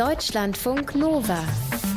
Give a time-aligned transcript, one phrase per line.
[0.00, 1.44] Deutschlandfunk Nova.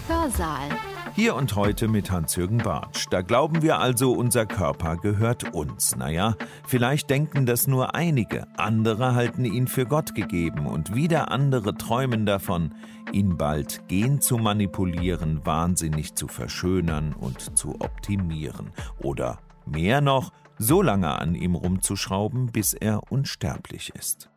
[0.09, 0.67] Hörsaal.
[1.16, 3.06] Hier und heute mit Hans-Jürgen Bartsch.
[3.10, 5.95] Da glauben wir also, unser Körper gehört uns.
[5.95, 6.35] Naja,
[6.67, 8.45] vielleicht denken das nur einige.
[8.57, 12.75] Andere halten ihn für Gott gegeben und wieder andere träumen davon,
[13.13, 18.73] ihn bald gen zu manipulieren, wahnsinnig zu verschönern und zu optimieren.
[19.01, 24.29] Oder mehr noch, so lange an ihm rumzuschrauben, bis er unsterblich ist.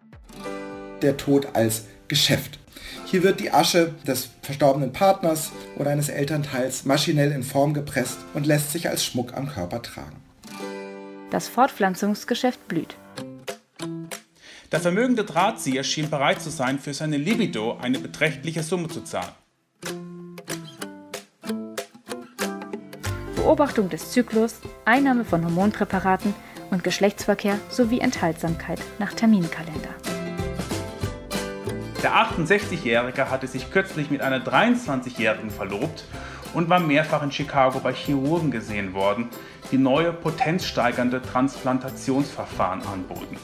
[1.02, 2.60] Der Tod als Geschäft.
[3.06, 8.46] Hier wird die Asche des verstorbenen Partners oder eines Elternteils maschinell in Form gepresst und
[8.46, 10.16] lässt sich als Schmuck am Körper tragen.
[11.30, 12.96] Das Fortpflanzungsgeschäft blüht.
[14.72, 19.32] Der vermögende Drahtzieher schien bereit zu sein, für seine Libido eine beträchtliche Summe zu zahlen.
[23.36, 26.34] Beobachtung des Zyklus, Einnahme von Hormonpräparaten
[26.72, 30.15] und Geschlechtsverkehr sowie Enthaltsamkeit nach Terminkalender.
[32.02, 36.04] Der 68-Jährige hatte sich kürzlich mit einer 23-Jährigen verlobt
[36.52, 39.28] und war mehrfach in Chicago bei Chirurgen gesehen worden,
[39.72, 43.36] die neue potenzsteigernde Transplantationsverfahren anboten.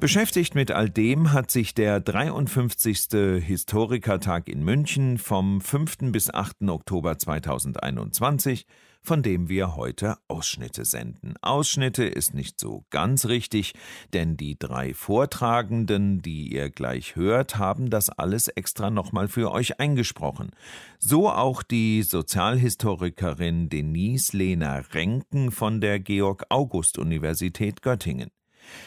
[0.00, 3.08] Beschäftigt mit all dem hat sich der 53.
[3.44, 6.10] Historikertag in München vom 5.
[6.10, 6.62] bis 8.
[6.68, 8.66] Oktober 2021
[9.02, 11.34] von dem wir heute Ausschnitte senden.
[11.42, 13.74] Ausschnitte ist nicht so ganz richtig,
[14.12, 19.80] denn die drei Vortragenden, die ihr gleich hört, haben das alles extra nochmal für euch
[19.80, 20.50] eingesprochen.
[20.98, 28.30] So auch die Sozialhistorikerin Denise Lena Renken von der Georg-August-Universität Göttingen.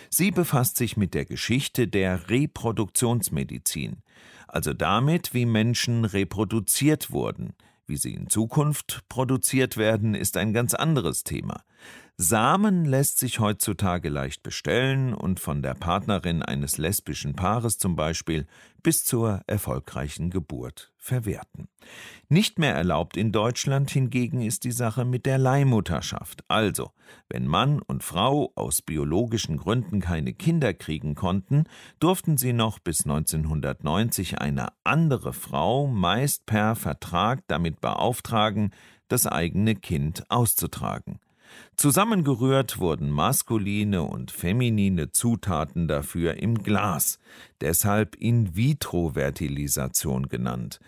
[0.09, 4.03] Sie befasst sich mit der Geschichte der Reproduktionsmedizin,
[4.47, 7.53] also damit, wie Menschen reproduziert wurden,
[7.87, 11.63] wie sie in Zukunft produziert werden, ist ein ganz anderes Thema.
[12.17, 18.45] Samen lässt sich heutzutage leicht bestellen und von der Partnerin eines lesbischen Paares zum Beispiel
[18.83, 21.69] bis zur erfolgreichen Geburt verwerten.
[22.29, 26.43] Nicht mehr erlaubt in Deutschland hingegen ist die Sache mit der Leihmutterschaft.
[26.47, 26.91] Also,
[27.29, 31.63] wenn Mann und Frau aus biologischen Gründen keine Kinder kriegen konnten,
[31.99, 38.71] durften sie noch bis 1990 eine andere Frau meist per Vertrag damit beauftragen,
[39.07, 41.19] das eigene Kind auszutragen.
[41.75, 47.19] Zusammengerührt wurden maskuline und feminine Zutaten dafür im Glas,
[47.61, 50.79] deshalb In-vitro-Fertilisation genannt.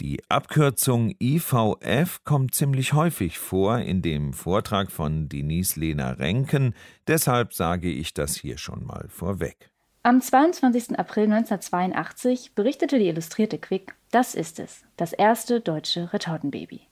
[0.00, 6.74] Die Abkürzung IVF kommt ziemlich häufig vor in dem Vortrag von Denise Lena Renken,
[7.06, 9.70] deshalb sage ich das hier schon mal vorweg.
[10.02, 10.98] Am 22.
[10.98, 16.82] April 1982 berichtete die Illustrierte Quick, das ist es, das erste deutsche Retortenbaby.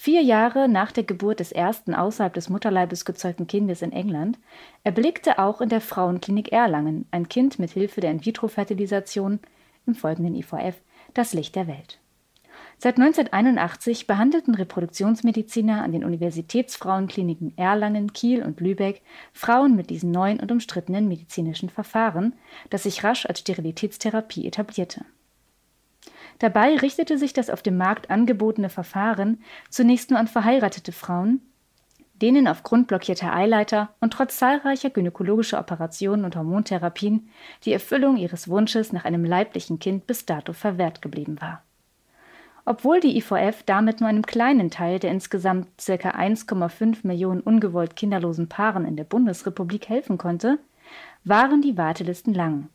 [0.00, 4.38] Vier Jahre nach der Geburt des ersten außerhalb des Mutterleibes gezeugten Kindes in England
[4.84, 9.40] erblickte auch in der Frauenklinik Erlangen ein Kind mit Hilfe der In-vitro-Fertilisation,
[9.88, 10.76] im folgenden IVF,
[11.14, 11.98] das Licht der Welt.
[12.76, 20.38] Seit 1981 behandelten Reproduktionsmediziner an den Universitätsfrauenkliniken Erlangen, Kiel und Lübeck Frauen mit diesen neuen
[20.38, 22.34] und umstrittenen medizinischen Verfahren,
[22.70, 25.04] das sich rasch als Sterilitätstherapie etablierte
[26.38, 31.40] Dabei richtete sich das auf dem Markt angebotene Verfahren zunächst nur an verheiratete Frauen,
[32.22, 37.28] denen aufgrund blockierter Eileiter und trotz zahlreicher gynäkologischer Operationen und Hormontherapien
[37.64, 41.62] die Erfüllung ihres Wunsches nach einem leiblichen Kind bis dato verwehrt geblieben war.
[42.64, 46.10] Obwohl die IVF damit nur einem kleinen Teil der insgesamt ca.
[46.10, 50.58] 1,5 Millionen ungewollt kinderlosen Paaren in der Bundesrepublik helfen konnte,
[51.24, 52.68] waren die Wartelisten lang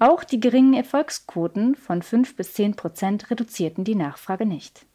[0.00, 4.86] auch die geringen Erfolgsquoten von 5 bis 10 Prozent reduzierten die Nachfrage nicht.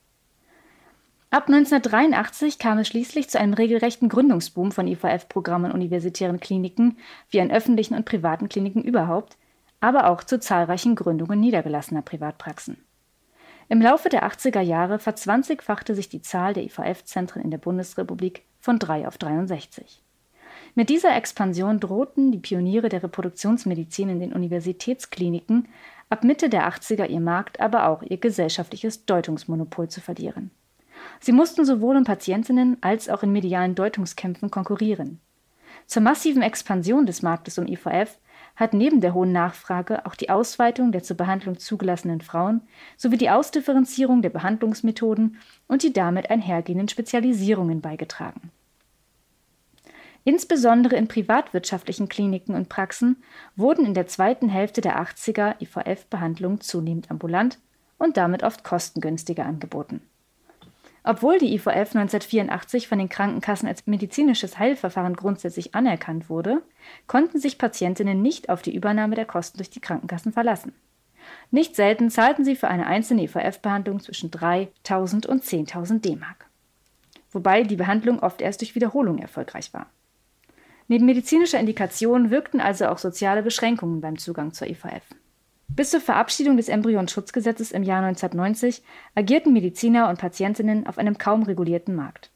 [1.30, 6.98] Ab 1983 kam es schließlich zu einem regelrechten Gründungsboom von IVF-Programmen universitären Kliniken
[7.30, 9.38] wie an öffentlichen und privaten Kliniken überhaupt,
[9.80, 12.78] aber auch zu zahlreichen Gründungen niedergelassener Privatpraxen.
[13.68, 18.80] Im Laufe der 80er Jahre verzwanzigfachte sich die Zahl der IVF-Zentren in der Bundesrepublik von
[18.80, 20.05] 3 auf 63.
[20.78, 25.70] Mit dieser Expansion drohten die Pioniere der Reproduktionsmedizin in den Universitätskliniken
[26.10, 30.52] ab Mitte der 80er ihr Markt, aber auch ihr gesellschaftliches Deutungsmonopol zu verlieren.
[31.22, 35.22] Sie mussten sowohl um Patientinnen als auch in medialen Deutungskämpfen konkurrieren.
[35.86, 38.20] Zur massiven Expansion des Marktes um IVF
[38.58, 42.62] hat neben der hohen Nachfrage auch die Ausweitung der zur Behandlung zugelassenen Frauen
[42.98, 48.52] sowie die Ausdifferenzierung der Behandlungsmethoden und die damit einhergehenden Spezialisierungen beigetragen
[50.28, 53.24] Insbesondere in privatwirtschaftlichen Kliniken und Praxen
[53.56, 57.60] wurden in der zweiten Hälfte der 80er IVF-Behandlungen zunehmend ambulant
[58.00, 60.02] und damit oft kostengünstiger angeboten.
[61.04, 66.64] Obwohl die IVF 1984 von den Krankenkassen als medizinisches Heilverfahren grundsätzlich anerkannt wurde,
[67.06, 70.74] konnten sich Patientinnen nicht auf die Übernahme der Kosten durch die Krankenkassen verlassen.
[71.52, 76.48] Nicht selten zahlten sie für eine einzelne IVF-Behandlung zwischen 3.000 und 10.000 D-Mark.
[77.32, 79.86] Wobei die Behandlung oft erst durch Wiederholung erfolgreich war.
[80.88, 85.04] Neben medizinischer Indikation wirkten also auch soziale Beschränkungen beim Zugang zur IVF.
[85.68, 88.84] Bis zur Verabschiedung des Embryonschutzgesetzes im Jahr 1990
[89.16, 92.30] agierten Mediziner und Patientinnen auf einem kaum regulierten Markt.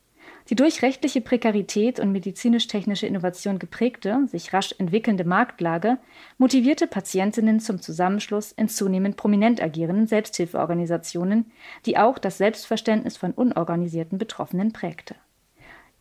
[0.50, 6.00] Die durch rechtliche Prekarität und medizinisch-technische Innovation geprägte, sich rasch entwickelnde Marktlage
[6.40, 11.52] motivierte Patientinnen zum Zusammenschluss in zunehmend prominent agierenden Selbsthilfeorganisationen,
[11.86, 15.16] die auch das Selbstverständnis von unorganisierten Betroffenen prägte.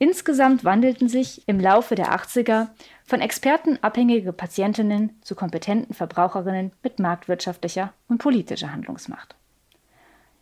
[0.01, 2.69] Insgesamt wandelten sich im Laufe der 80er
[3.05, 9.35] von Experten abhängige Patientinnen zu kompetenten Verbraucherinnen mit marktwirtschaftlicher und politischer Handlungsmacht.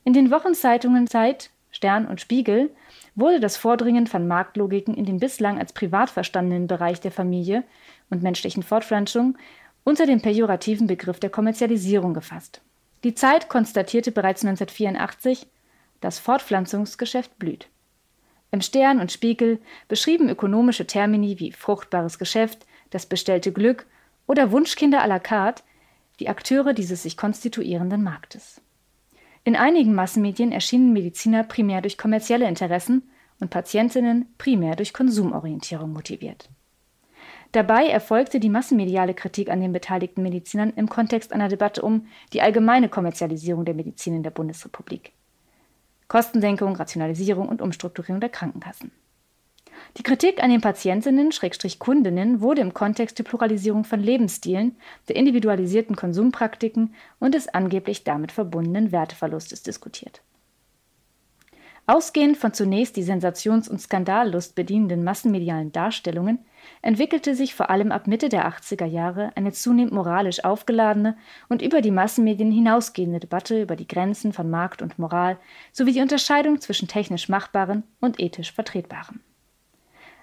[0.04, 2.70] In den Wochenzeitungen Zeit, Stern und Spiegel
[3.14, 7.64] wurde das Vordringen von Marktlogiken in den bislang als privat verstandenen Bereich der Familie
[8.10, 9.36] und menschlichen Fortpflanzung
[9.84, 12.60] unter dem pejorativen Begriff der Kommerzialisierung gefasst.
[13.04, 15.46] Die Zeit konstatierte bereits 1984,
[16.00, 17.68] das Fortpflanzungsgeschäft blüht.
[18.56, 23.84] Im Stern und Spiegel beschrieben ökonomische Termini wie fruchtbares Geschäft, das bestellte Glück
[24.26, 25.62] oder Wunschkinder à la carte
[26.20, 28.62] die Akteure dieses sich konstituierenden Marktes.
[29.44, 33.02] In einigen Massenmedien erschienen Mediziner primär durch kommerzielle Interessen
[33.40, 36.48] und Patientinnen primär durch Konsumorientierung motiviert.
[37.52, 42.40] Dabei erfolgte die massenmediale Kritik an den beteiligten Medizinern im Kontext einer Debatte um die
[42.40, 45.12] allgemeine Kommerzialisierung der Medizin in der Bundesrepublik.
[46.08, 48.92] Kostensenkung, Rationalisierung und Umstrukturierung der Krankenkassen.
[49.96, 54.76] Die Kritik an den Patientinnen, Schrägstrich Kundinnen, wurde im Kontext der Pluralisierung von Lebensstilen,
[55.08, 60.22] der individualisierten Konsumpraktiken und des angeblich damit verbundenen Werteverlustes diskutiert.
[61.88, 66.40] Ausgehend von zunächst die Sensations- und Skandallust bedienenden massenmedialen Darstellungen
[66.82, 71.16] entwickelte sich vor allem ab Mitte der 80er Jahre eine zunehmend moralisch aufgeladene
[71.48, 75.38] und über die Massenmedien hinausgehende Debatte über die Grenzen von Markt und Moral
[75.70, 79.20] sowie die Unterscheidung zwischen technisch Machbaren und ethisch Vertretbaren.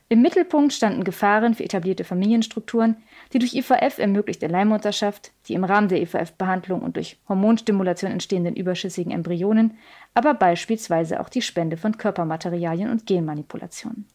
[0.09, 2.97] Im Mittelpunkt standen Gefahren für etablierte Familienstrukturen,
[3.31, 9.11] die durch IVF ermöglichte Leihmutterschaft, die im Rahmen der IVF-Behandlung und durch Hormonstimulation entstehenden überschüssigen
[9.11, 9.77] Embryonen,
[10.13, 14.05] aber beispielsweise auch die Spende von Körpermaterialien und Genmanipulationen.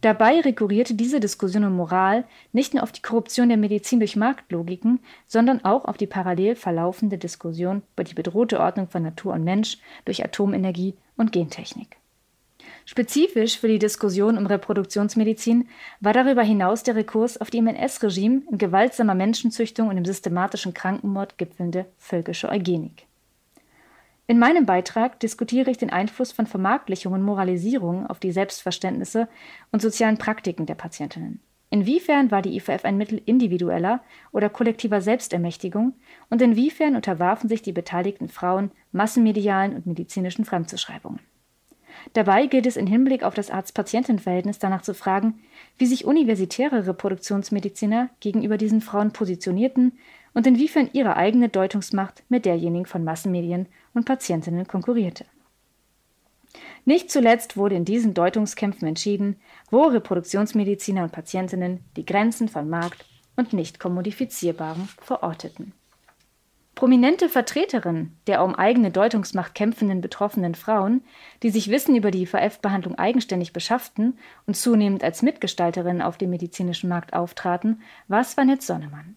[0.00, 5.00] Dabei rekurrierte diese Diskussion um Moral nicht nur auf die Korruption der Medizin durch Marktlogiken,
[5.26, 9.78] sondern auch auf die parallel verlaufende Diskussion über die bedrohte Ordnung von Natur und Mensch
[10.04, 12.01] durch Atomenergie und Gentechnik.
[12.84, 15.68] Spezifisch für die Diskussion um Reproduktionsmedizin
[16.00, 20.74] war darüber hinaus der Rekurs auf die im NS-Regime in gewaltsamer Menschenzüchtung und im systematischen
[20.74, 23.06] Krankenmord gipfelnde völkische Eugenik.
[24.26, 29.28] In meinem Beitrag diskutiere ich den Einfluss von Vermarktlichung und Moralisierung auf die Selbstverständnisse
[29.72, 31.40] und sozialen Praktiken der Patientinnen.
[31.70, 35.94] Inwiefern war die IVF ein Mittel individueller oder kollektiver Selbstermächtigung
[36.28, 41.20] und inwiefern unterwarfen sich die beteiligten Frauen massenmedialen und medizinischen Fremdzuschreibungen?
[42.12, 45.40] Dabei gilt es im Hinblick auf das Arzt-Patienten-Verhältnis danach zu fragen,
[45.78, 49.98] wie sich universitäre Reproduktionsmediziner gegenüber diesen Frauen positionierten
[50.34, 55.24] und inwiefern ihre eigene Deutungsmacht mit derjenigen von Massenmedien und Patientinnen konkurrierte.
[56.84, 59.36] Nicht zuletzt wurde in diesen Deutungskämpfen entschieden,
[59.70, 63.04] wo Reproduktionsmediziner und Patientinnen die Grenzen von Markt
[63.36, 65.72] und nicht kommodifizierbarem verorteten.
[66.74, 71.04] Prominente Vertreterinnen der um eigene Deutungsmacht kämpfenden betroffenen Frauen,
[71.42, 76.88] die sich Wissen über die IVF-Behandlung eigenständig beschafften und zunehmend als Mitgestalterinnen auf dem medizinischen
[76.88, 79.16] Markt auftraten, war Svanette Sonnemann.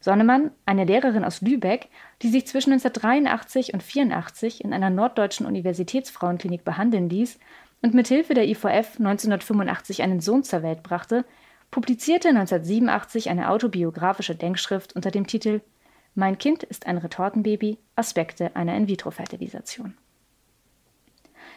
[0.00, 1.88] Sonnemann, eine Lehrerin aus Lübeck,
[2.22, 7.38] die sich zwischen 1983 und 1984 in einer norddeutschen Universitätsfrauenklinik behandeln ließ
[7.82, 11.24] und mit Hilfe der IVF 1985 einen Sohn zur Welt brachte,
[11.70, 15.62] publizierte 1987 eine autobiografische Denkschrift unter dem Titel
[16.16, 19.94] mein Kind ist ein Retortenbaby, Aspekte einer In-vitro-Fertilisation.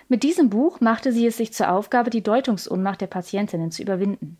[0.08, 4.38] Mit diesem Buch machte sie es sich zur Aufgabe, die Deutungsunmacht der Patientinnen zu überwinden.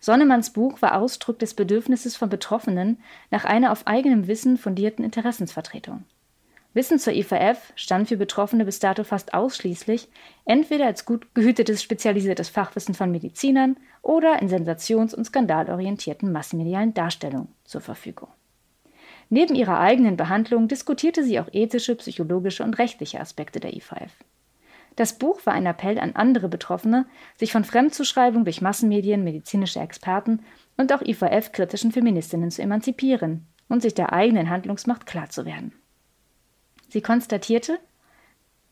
[0.00, 2.98] Sonnemanns Buch war Ausdruck des Bedürfnisses von Betroffenen
[3.30, 6.04] nach einer auf eigenem Wissen fundierten Interessensvertretung.
[6.74, 10.08] Wissen zur IVF stand für Betroffene bis dato fast ausschließlich
[10.44, 17.48] entweder als gut gehütetes spezialisiertes Fachwissen von Medizinern oder in sensations- und skandalorientierten massenmedialen Darstellungen
[17.64, 18.28] zur Verfügung.
[19.30, 24.12] Neben ihrer eigenen Behandlung diskutierte sie auch ethische, psychologische und rechtliche Aspekte der IVF.
[24.96, 27.06] Das Buch war ein Appell an andere Betroffene,
[27.36, 30.44] sich von Fremdzuschreibung durch Massenmedien, medizinische Experten
[30.76, 35.72] und auch IVF-kritischen Feministinnen zu emanzipieren und sich der eigenen Handlungsmacht klar zu werden.
[36.88, 37.78] Sie konstatierte,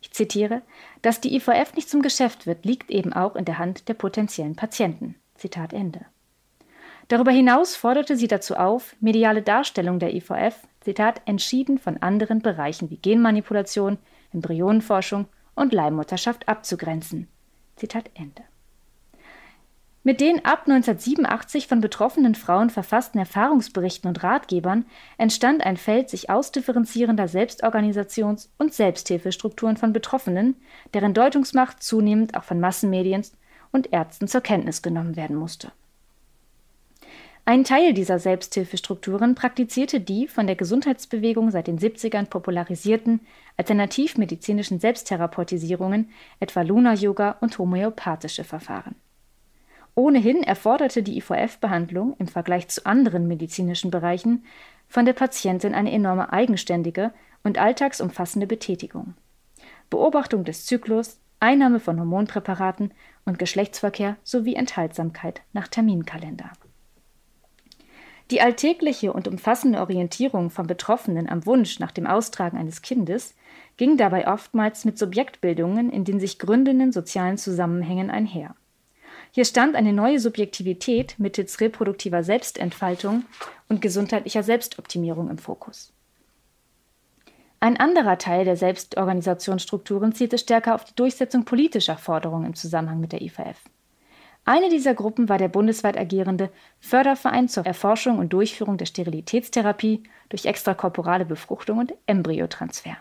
[0.01, 0.63] ich zitiere,
[1.03, 4.57] dass die IVF nicht zum Geschäft wird, liegt eben auch in der Hand der potenziellen
[4.57, 5.17] Patienten.
[5.37, 6.07] Zitat Ende.
[7.09, 12.91] Darüber hinaus forderte sie dazu auf, mediale Darstellung der IVF, Zitat, entschieden von anderen Bereichen
[12.91, 13.99] wie Genmanipulation,
[14.33, 17.29] Embryonenforschung und Leihmutterschaft abzugrenzen.
[17.77, 18.43] Zitat Ende.
[20.03, 24.85] Mit den ab 1987 von betroffenen Frauen verfassten Erfahrungsberichten und Ratgebern
[25.19, 30.55] entstand ein Feld sich ausdifferenzierender Selbstorganisations- und Selbsthilfestrukturen von Betroffenen,
[30.95, 33.25] deren Deutungsmacht zunehmend auch von Massenmedien
[33.73, 35.73] und Ärzten zur Kenntnis genommen werden musste.
[37.49, 43.21] Ein Teil dieser Selbsthilfestrukturen praktizierte die von der Gesundheitsbewegung seit den 70ern popularisierten
[43.57, 46.11] alternativmedizinischen Selbsttherapeutisierungen,
[46.41, 48.97] etwa Luna-Yoga und homöopathische Verfahren.
[49.95, 54.45] Ohnehin erforderte die IVF-Behandlung im Vergleich zu anderen medizinischen Bereichen
[54.88, 57.12] von der Patientin eine enorme eigenständige
[57.45, 59.15] und alltagsumfassende Betätigung.
[59.88, 62.93] Beobachtung des Zyklus, Einnahme von Hormonpräparaten
[63.25, 66.50] und Geschlechtsverkehr sowie Enthaltsamkeit nach Terminkalender.
[68.30, 73.35] Die alltägliche und umfassende Orientierung von Betroffenen am Wunsch nach dem Austragen eines Kindes
[73.76, 78.56] ging dabei oftmals mit Subjektbildungen in den sich gründenden sozialen Zusammenhängen einher.
[79.30, 83.25] Hier stand eine neue Subjektivität mittels reproduktiver Selbstentfaltung
[83.68, 85.92] und gesundheitlicher Selbstoptimierung im Fokus.
[87.61, 93.12] Ein anderer Teil der Selbstorganisationsstrukturen zielte stärker auf die Durchsetzung politischer Forderungen im Zusammenhang mit
[93.12, 93.61] der IVF.
[94.49, 100.47] Eine dieser Gruppen war der bundesweit agierende Förderverein zur Erforschung und Durchführung der Sterilitätstherapie durch
[100.47, 102.97] extrakorporale Befruchtung und Embryotransfer.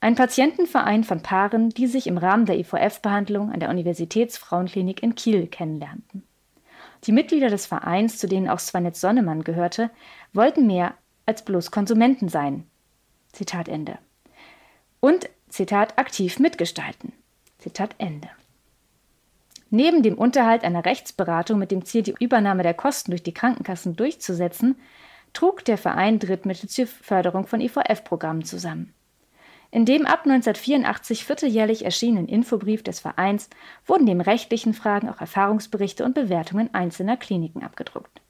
[0.00, 5.48] Ein Patientenverein von Paaren, die sich im Rahmen der IVF-Behandlung an der Universitätsfrauenklinik in Kiel
[5.48, 6.22] kennenlernten.
[7.04, 9.90] Die Mitglieder des Vereins, zu denen auch Svanett Sonnemann gehörte,
[10.32, 10.94] wollten mehr
[11.26, 12.66] als bloß Konsumenten sein.
[13.32, 13.98] Zitat Ende.
[15.00, 17.12] Und, Zitat, aktiv mitgestalten.
[17.58, 18.30] Zitat Ende.
[19.74, 23.96] Neben dem Unterhalt einer Rechtsberatung mit dem Ziel, die Übernahme der Kosten durch die Krankenkassen
[23.96, 24.76] durchzusetzen,
[25.32, 28.94] trug der Verein Drittmittel zur Förderung von IVF-Programmen zusammen.
[29.72, 33.50] In dem ab 1984 vierteljährlich erschienenen Infobrief des Vereins
[33.84, 38.20] wurden neben rechtlichen Fragen auch Erfahrungsberichte und Bewertungen einzelner Kliniken abgedruckt.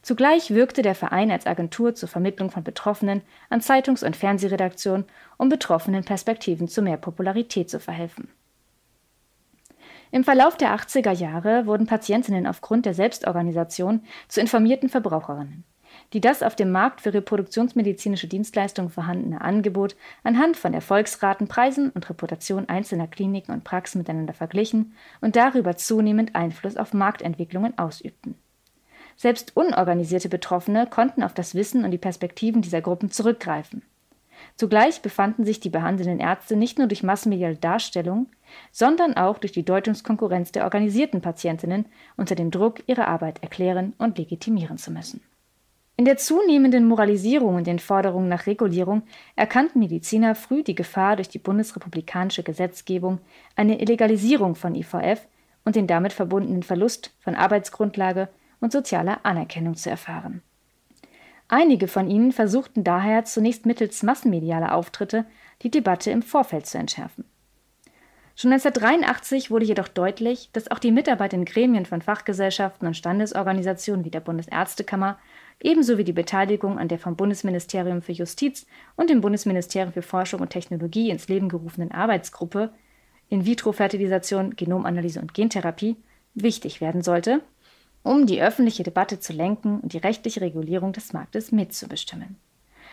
[0.00, 5.04] Zugleich wirkte der Verein als Agentur zur Vermittlung von Betroffenen an Zeitungs- und Fernsehredaktionen,
[5.36, 8.30] um betroffenen Perspektiven zu mehr Popularität zu verhelfen.
[10.10, 15.64] Im Verlauf der 80er Jahre wurden Patientinnen aufgrund der Selbstorganisation zu informierten Verbraucherinnen
[16.12, 22.08] die das auf dem Markt für reproduktionsmedizinische Dienstleistungen vorhandene Angebot anhand von Erfolgsraten, Preisen und
[22.08, 28.36] Reputation einzelner Kliniken und Praxen miteinander verglichen und darüber zunehmend Einfluss auf Marktentwicklungen ausübten.
[29.16, 33.82] Selbst unorganisierte Betroffene konnten auf das Wissen und die Perspektiven dieser Gruppen zurückgreifen.
[34.56, 38.26] Zugleich befanden sich die behandelnden Ärzte nicht nur durch massenmediale Darstellung,
[38.72, 44.18] sondern auch durch die Deutungskonkurrenz der organisierten Patientinnen unter dem Druck, ihre Arbeit erklären und
[44.18, 45.20] legitimieren zu müssen.
[45.98, 49.02] In der zunehmenden Moralisierung und den Forderungen nach Regulierung
[49.34, 53.18] erkannten Mediziner früh die Gefahr durch die bundesrepublikanische Gesetzgebung,
[53.54, 55.26] eine Illegalisierung von IVF
[55.64, 58.28] und den damit verbundenen Verlust von Arbeitsgrundlage
[58.60, 60.42] und sozialer Anerkennung zu erfahren.
[61.48, 65.24] Einige von ihnen versuchten daher zunächst mittels massenmedialer Auftritte
[65.62, 67.24] die Debatte im Vorfeld zu entschärfen.
[68.38, 74.04] Schon 1983 wurde jedoch deutlich, dass auch die Mitarbeit in Gremien von Fachgesellschaften und Standesorganisationen
[74.04, 75.18] wie der Bundesärztekammer
[75.62, 80.40] ebenso wie die Beteiligung an der vom Bundesministerium für Justiz und dem Bundesministerium für Forschung
[80.40, 82.74] und Technologie ins Leben gerufenen Arbeitsgruppe
[83.30, 85.96] In-vitro-Fertilisation, Genomanalyse und Gentherapie
[86.34, 87.40] wichtig werden sollte,
[88.06, 92.36] um die öffentliche Debatte zu lenken und die rechtliche Regulierung des Marktes mitzubestimmen.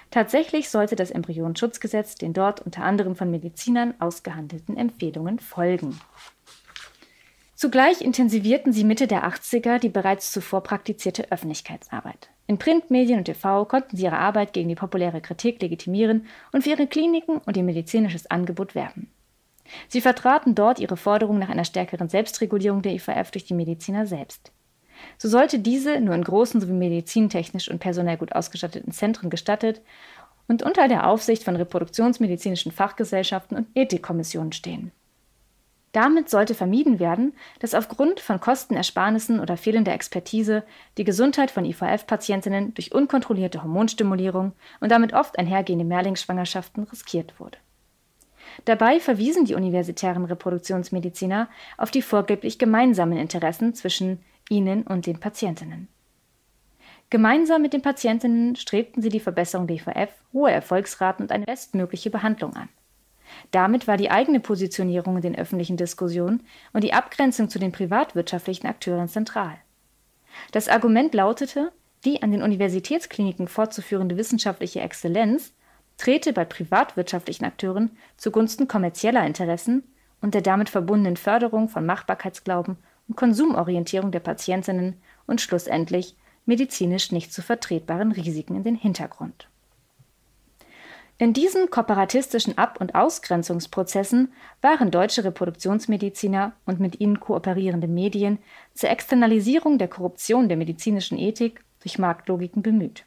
[0.10, 6.00] Tatsächlich sollte das Embryonenschutzgesetz den dort unter anderem von Medizinern ausgehandelten Empfehlungen folgen.
[7.55, 12.29] Zugleich intensivierten sie Mitte der 80er die bereits zuvor praktizierte Öffentlichkeitsarbeit.
[12.48, 16.72] In Printmedien und TV konnten sie ihre Arbeit gegen die populäre Kritik legitimieren und für
[16.72, 19.12] ihre Kliniken und ihr medizinisches Angebot werben.
[19.88, 24.51] Sie vertraten dort ihre Forderung nach einer stärkeren Selbstregulierung der IVF durch die Mediziner selbst.
[25.18, 29.82] So sollte diese nur in großen sowie medizintechnisch und personell gut ausgestatteten Zentren gestattet
[30.48, 34.92] und unter der Aufsicht von reproduktionsmedizinischen Fachgesellschaften und Ethikkommissionen stehen.
[35.94, 40.64] Damit sollte vermieden werden, dass aufgrund von Kostenersparnissen oder fehlender Expertise
[40.98, 47.60] die Gesundheit von IVF-Patientinnen durch unkontrollierte Hormonstimulierung und damit oft einhergehende Mehrlingsschwangerschaften riskiert wurde.
[48.66, 54.20] Dabei verwiesen die universitären Reproduktionsmediziner auf die vorgeblich gemeinsamen Interessen zwischen
[54.54, 55.88] ihnen und den Patientinnen.
[57.10, 62.10] Gemeinsam mit den Patientinnen strebten sie die Verbesserung der IVF, hohe Erfolgsraten und eine bestmögliche
[62.10, 62.70] Behandlung an.
[63.52, 68.68] Damit war die eigene Positionierung in den öffentlichen Diskussionen und die Abgrenzung zu den privatwirtschaftlichen
[68.68, 69.58] Akteuren zentral.
[70.52, 71.72] Das Argument lautete,
[72.06, 75.54] die an den Universitätskliniken fortzuführende wissenschaftliche Exzellenz
[75.98, 79.84] trete bei privatwirtschaftlichen Akteuren zugunsten kommerzieller Interessen
[80.22, 84.96] und der damit verbundenen Förderung von Machbarkeitsglauben und Konsumorientierung der Patientinnen
[85.26, 89.48] und schlussendlich medizinisch nicht zu vertretbaren Risiken in den Hintergrund.
[91.20, 98.40] In diesen kooperatistischen Ab- und Ausgrenzungsprozessen waren deutsche Reproduktionsmediziner und mit ihnen kooperierende Medien
[98.74, 103.06] zur Externalisierung der Korruption der medizinischen Ethik durch Marktlogiken bemüht.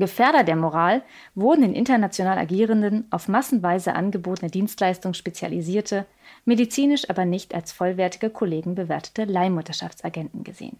[0.00, 1.02] Gefährder der Moral
[1.34, 6.06] wurden in international agierenden, auf massenweise angebotene Dienstleistungen spezialisierte,
[6.44, 10.78] medizinisch aber nicht als vollwertige Kollegen bewertete Leihmutterschaftsagenten gesehen.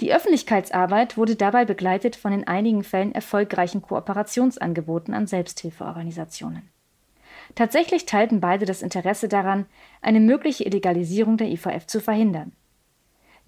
[0.00, 6.70] Die Öffentlichkeitsarbeit wurde dabei begleitet von in einigen Fällen erfolgreichen Kooperationsangeboten an Selbsthilfeorganisationen.
[7.54, 9.66] Tatsächlich teilten beide das Interesse daran,
[10.00, 12.52] eine mögliche Illegalisierung der IVF zu verhindern.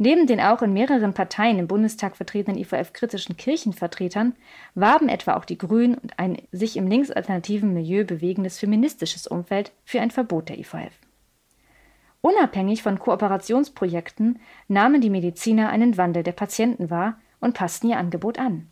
[0.03, 4.35] Neben den auch in mehreren Parteien im Bundestag vertretenen IVF-kritischen Kirchenvertretern
[4.75, 10.01] warben etwa auch die Grünen und ein sich im linksalternativen Milieu bewegendes feministisches Umfeld für
[10.01, 10.95] ein Verbot der IVF.
[12.23, 18.39] Unabhängig von Kooperationsprojekten nahmen die Mediziner einen Wandel der Patienten wahr und passten ihr Angebot
[18.39, 18.69] an.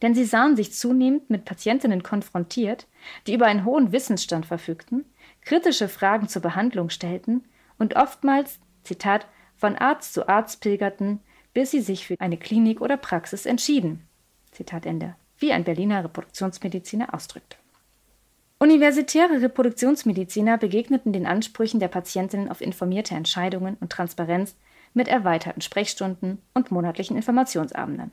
[0.00, 2.86] Denn sie sahen sich zunehmend mit Patientinnen konfrontiert,
[3.26, 5.06] die über einen hohen Wissensstand verfügten,
[5.40, 7.42] kritische Fragen zur Behandlung stellten
[7.80, 9.26] und oftmals, Zitat,
[9.56, 11.20] von Arzt zu Arzt pilgerten,
[11.54, 14.06] bis sie sich für eine Klinik oder Praxis entschieden.
[14.52, 15.14] Zitat Ende.
[15.38, 17.56] Wie ein Berliner Reproduktionsmediziner ausdrückte.
[18.58, 24.56] Universitäre Reproduktionsmediziner begegneten den Ansprüchen der Patientinnen auf informierte Entscheidungen und Transparenz
[24.94, 28.12] mit erweiterten Sprechstunden und monatlichen Informationsabenden.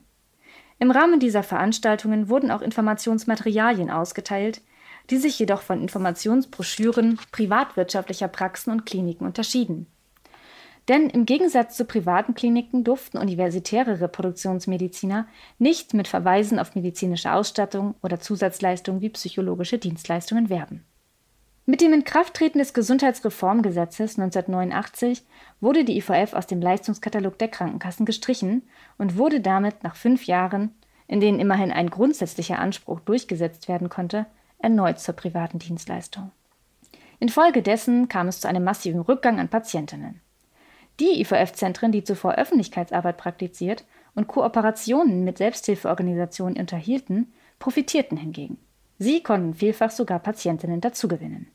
[0.80, 4.62] Im Rahmen dieser Veranstaltungen wurden auch Informationsmaterialien ausgeteilt,
[5.10, 9.88] die sich jedoch von Informationsbroschüren privatwirtschaftlicher Praxen und Kliniken unterschieden.
[10.90, 17.96] Denn im Gegensatz zu privaten Kliniken durften universitäre Reproduktionsmediziner nicht mit Verweisen auf medizinische Ausstattung
[18.02, 20.84] oder Zusatzleistungen wie psychologische Dienstleistungen werben.
[21.66, 25.24] Mit dem Inkrafttreten des Gesundheitsreformgesetzes 1989
[25.62, 28.64] wurde die IVF aus dem Leistungskatalog der Krankenkassen gestrichen
[28.98, 30.76] und wurde damit nach fünf Jahren,
[31.08, 34.26] in denen immerhin ein grundsätzlicher Anspruch durchgesetzt werden konnte,
[34.60, 36.32] erneut zur privaten Dienstleistung.
[37.20, 40.20] Infolgedessen kam es zu einem massiven Rückgang an Patientinnen.
[41.00, 48.58] Die IVF-Zentren, die zuvor Öffentlichkeitsarbeit praktiziert und Kooperationen mit Selbsthilfeorganisationen unterhielten, profitierten hingegen.
[49.00, 51.48] Sie konnten vielfach sogar Patientinnen dazugewinnen.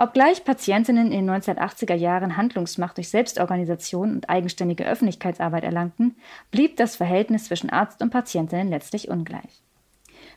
[0.00, 6.14] Obgleich Patientinnen in den 1980er Jahren Handlungsmacht durch Selbstorganisation und eigenständige Öffentlichkeitsarbeit erlangten,
[6.52, 9.64] blieb das Verhältnis zwischen Arzt und Patientinnen letztlich ungleich.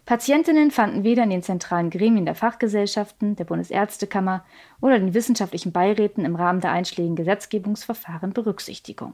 [0.05, 4.43] Patientinnen fanden weder in den zentralen Gremien der Fachgesellschaften, der Bundesärztekammer
[4.81, 9.13] oder den wissenschaftlichen Beiräten im Rahmen der einschlägigen Gesetzgebungsverfahren Berücksichtigung.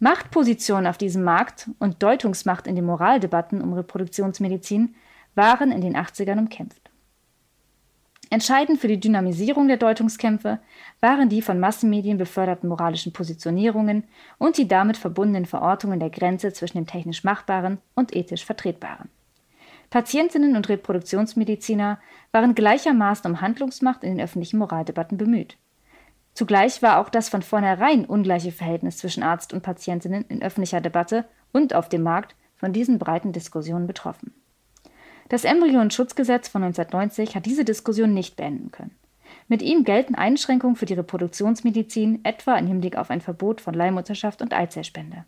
[0.00, 4.94] Machtpositionen auf diesem Markt und Deutungsmacht in den Moraldebatten um Reproduktionsmedizin
[5.34, 6.88] waren in den 80ern umkämpft.
[8.30, 10.58] Entscheidend für die Dynamisierung der Deutungskämpfe
[11.00, 14.04] waren die von Massenmedien beförderten moralischen Positionierungen
[14.36, 19.08] und die damit verbundenen Verortungen der Grenze zwischen dem technisch Machbaren und ethisch Vertretbaren.
[19.90, 21.98] Patientinnen und Reproduktionsmediziner
[22.30, 25.56] waren gleichermaßen um Handlungsmacht in den öffentlichen Moraldebatten bemüht.
[26.34, 31.24] Zugleich war auch das von vornherein ungleiche Verhältnis zwischen Arzt und Patientinnen in öffentlicher Debatte
[31.52, 34.32] und auf dem Markt von diesen breiten Diskussionen betroffen.
[35.30, 38.94] Das Embryonenschutzgesetz von 1990 hat diese Diskussion nicht beenden können.
[39.46, 44.42] Mit ihm gelten Einschränkungen für die Reproduktionsmedizin, etwa im Hinblick auf ein Verbot von Leihmutterschaft
[44.42, 45.24] und Eizellspende.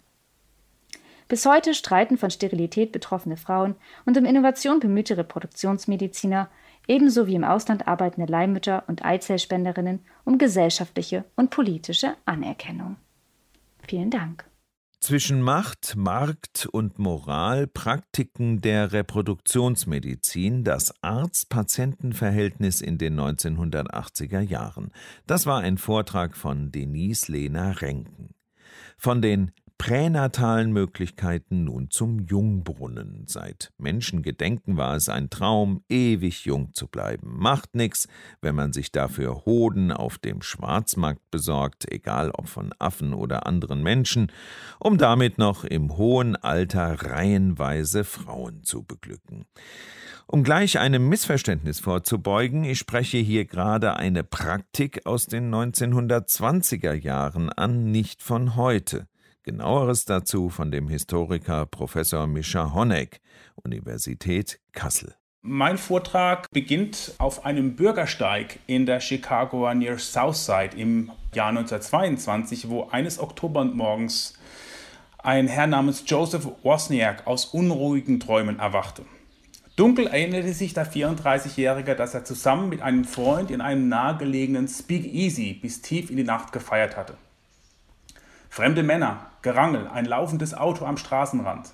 [1.30, 6.50] Bis heute streiten von Sterilität betroffene Frauen und um Innovation bemühte Reproduktionsmediziner,
[6.88, 12.96] ebenso wie im Ausland arbeitende Leihmütter und Eizellspenderinnen um gesellschaftliche und politische Anerkennung.
[13.86, 14.44] Vielen Dank.
[14.98, 24.90] Zwischen Macht, Markt und Moral Praktiken der Reproduktionsmedizin das Arzt-Patienten-Verhältnis in den 1980er Jahren.
[25.28, 28.34] Das war ein Vortrag von Denise Lena Renken.
[28.98, 33.24] Von den pränatalen Möglichkeiten nun zum Jungbrunnen.
[33.26, 37.38] Seit Menschengedenken war es ein Traum, ewig jung zu bleiben.
[37.38, 38.06] Macht nix,
[38.42, 43.82] wenn man sich dafür Hoden auf dem Schwarzmarkt besorgt, egal ob von Affen oder anderen
[43.82, 44.30] Menschen,
[44.80, 49.46] um damit noch im hohen Alter reihenweise Frauen zu beglücken.
[50.26, 57.48] Um gleich einem Missverständnis vorzubeugen, ich spreche hier gerade eine Praktik aus den 1920er Jahren
[57.48, 59.06] an, nicht von heute.
[59.50, 63.20] Genaueres dazu von dem Historiker Professor Mischa Honeck,
[63.64, 65.16] Universität Kassel.
[65.42, 72.90] Mein Vortrag beginnt auf einem Bürgersteig in der Chicagoer Near Southside im Jahr 1922, wo
[72.90, 74.34] eines Oktobermorgens
[75.18, 79.04] ein Herr namens Joseph Wozniak aus unruhigen Träumen erwachte.
[79.74, 85.54] Dunkel erinnerte sich der 34-Jährige, dass er zusammen mit einem Freund in einem nahegelegenen Speakeasy
[85.54, 87.16] bis tief in die Nacht gefeiert hatte.
[88.50, 91.72] Fremde Männer, Gerangel, ein laufendes Auto am Straßenrand.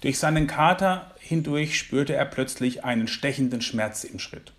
[0.00, 4.54] Durch seinen Kater hindurch spürte er plötzlich einen stechenden Schmerz im Schritt.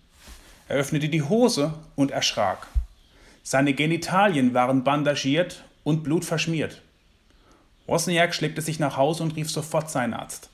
[0.68, 2.68] Er öffnete die Hose und erschrak.
[3.42, 6.82] Seine Genitalien waren bandagiert und blutverschmiert.
[7.88, 10.50] Wozniak schleppte sich nach Hause und rief sofort seinen Arzt.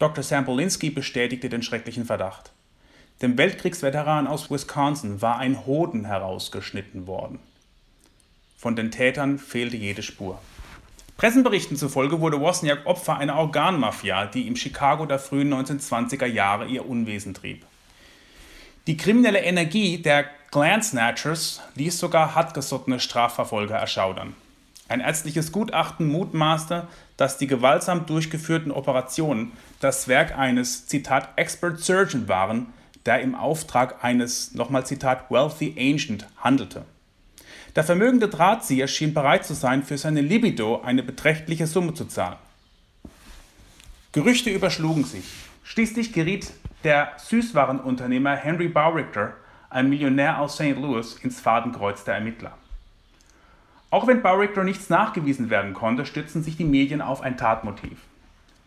[0.00, 0.24] Dr.
[0.24, 2.50] Sampolinski bestätigte den schrecklichen Verdacht.
[3.22, 7.38] Dem Weltkriegsveteran aus Wisconsin war ein Hoden herausgeschnitten worden.
[8.62, 10.40] Von den Tätern fehlte jede Spur.
[11.16, 16.88] Pressenberichten zufolge wurde Wozniak Opfer einer Organmafia, die im Chicago der frühen 1920er Jahre ihr
[16.88, 17.66] Unwesen trieb.
[18.86, 24.36] Die kriminelle Energie der Gland Snatchers ließ sogar hartgesottene Strafverfolger erschaudern.
[24.88, 32.28] Ein ärztliches Gutachten mutmaßte, dass die gewaltsam durchgeführten Operationen das Werk eines, Zitat, Expert Surgeon
[32.28, 32.72] waren,
[33.06, 36.84] der im Auftrag eines, nochmal Zitat, Wealthy Ancient handelte.
[37.74, 42.36] Der vermögende Drahtzieher schien bereit zu sein, für seine Libido eine beträchtliche Summe zu zahlen.
[44.12, 45.24] Gerüchte überschlugen sich.
[45.64, 46.52] Schließlich geriet
[46.84, 49.32] der Süßwarenunternehmer Henry Bowrichter,
[49.70, 50.76] ein Millionär aus St.
[50.76, 52.52] Louis, ins Fadenkreuz der Ermittler.
[53.88, 57.98] Auch wenn Bowrichter nichts nachgewiesen werden konnte, stützten sich die Medien auf ein Tatmotiv.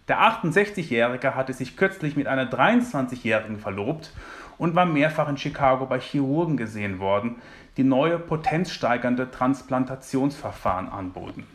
[0.08, 4.12] Der 68-Jährige hatte sich kürzlich mit einer 23-Jährigen verlobt
[4.58, 7.38] und war mehrfach in Chicago bei Chirurgen gesehen worden,
[7.78, 11.46] die neue potenzsteigernde Transplantationsverfahren anboten.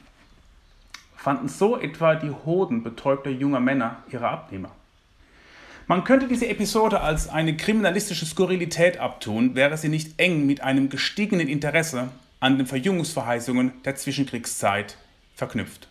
[1.17, 4.71] Fanden so etwa die Hoden betäubter junger Männer ihre Abnehmer?
[5.87, 10.89] Man könnte diese Episode als eine kriminalistische Skurrilität abtun, wäre sie nicht eng mit einem
[10.89, 12.09] gestiegenen Interesse
[12.39, 14.97] an den Verjüngungsverheißungen der Zwischenkriegszeit
[15.35, 15.89] verknüpft.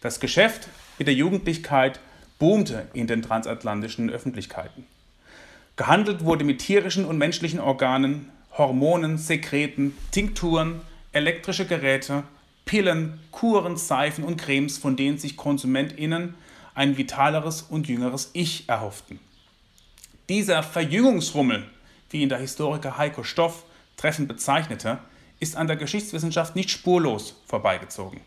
[0.00, 2.00] Das Geschäft mit der Jugendlichkeit
[2.38, 4.84] boomte in den transatlantischen Öffentlichkeiten.
[5.80, 12.24] Gehandelt wurde mit tierischen und menschlichen Organen, Hormonen, Sekreten, Tinkturen, elektrische Geräte,
[12.66, 16.34] Pillen, Kuren, Seifen und Cremes, von denen sich KonsumentInnen
[16.74, 19.20] ein vitaleres und jüngeres Ich erhofften.
[20.28, 21.64] Dieser Verjüngungsrummel,
[22.10, 23.64] wie ihn der Historiker Heiko Stoff
[23.96, 24.98] treffend bezeichnete,
[25.38, 28.20] ist an der Geschichtswissenschaft nicht spurlos vorbeigezogen.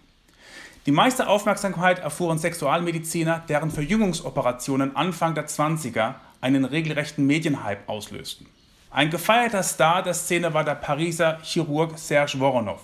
[0.88, 8.48] Die meiste Aufmerksamkeit erfuhren Sexualmediziner, deren Verjüngungsoperationen Anfang der 20er einen regelrechten Medienhype auslösten.
[8.92, 12.82] Ein gefeierter Star der Szene war der Pariser Chirurg Serge Voronoff.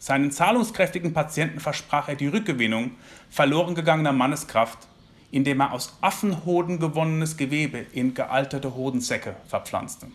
[0.00, 2.90] Seinen zahlungskräftigen Patienten versprach er die Rückgewinnung
[3.30, 4.88] verloren gegangener Manneskraft,
[5.30, 10.08] indem er aus Affenhoden gewonnenes Gewebe in gealterte Hodensäcke verpflanzte.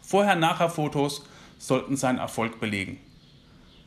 [0.00, 1.26] Vorher-Nachher-Fotos
[1.58, 2.98] sollten seinen Erfolg belegen.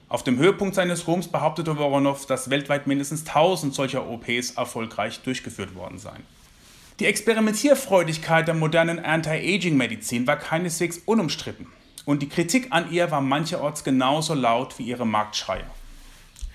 [0.10, 5.74] Auf dem Höhepunkt seines Ruhms behauptete Voronoff, dass weltweit mindestens 1000 solcher OPs erfolgreich durchgeführt
[5.74, 6.24] worden seien.
[7.00, 11.68] Die Experimentierfreudigkeit der modernen Anti-Aging-Medizin war keineswegs unumstritten
[12.06, 15.66] und die Kritik an ihr war mancherorts genauso laut wie ihre Marktschreie.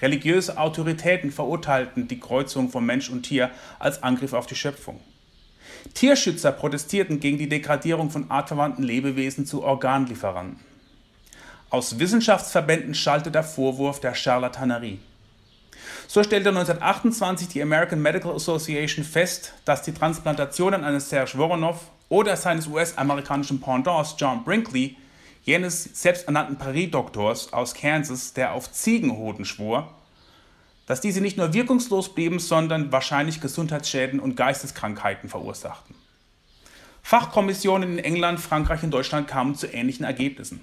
[0.03, 5.01] Religiöse Autoritäten verurteilten die Kreuzung von Mensch und Tier als Angriff auf die Schöpfung.
[5.94, 10.61] Tierschützer protestierten gegen die Degradierung von artverwandten Lebewesen zu Organlieferanten.
[11.70, 14.99] Aus Wissenschaftsverbänden schallte der Vorwurf der Charlatanerie.
[16.09, 22.37] So stellte 1928 die American Medical Association fest, dass die Transplantationen eines Serge Voronoff oder
[22.37, 24.97] seines US-amerikanischen Pendants John Brinkley,
[25.42, 29.92] jenes selbsternannten Paris-Doktors aus Kansas, der auf Ziegenhoden schwor,
[30.87, 35.97] dass diese nicht nur wirkungslos blieben, sondern wahrscheinlich Gesundheitsschäden und Geisteskrankheiten verursachten.
[37.03, 40.61] Fachkommissionen in England, Frankreich und Deutschland kamen zu ähnlichen Ergebnissen.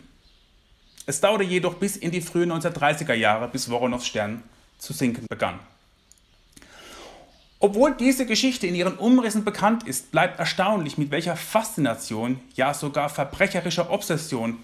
[1.06, 4.43] Es dauerte jedoch bis in die frühen 1930er Jahre, bis Voronoffs Stern
[4.84, 5.60] zu sinken begann.
[7.60, 13.08] Obwohl diese Geschichte in ihren Umrissen bekannt ist, bleibt erstaunlich, mit welcher Faszination, ja sogar
[13.08, 14.58] verbrecherischer Obsession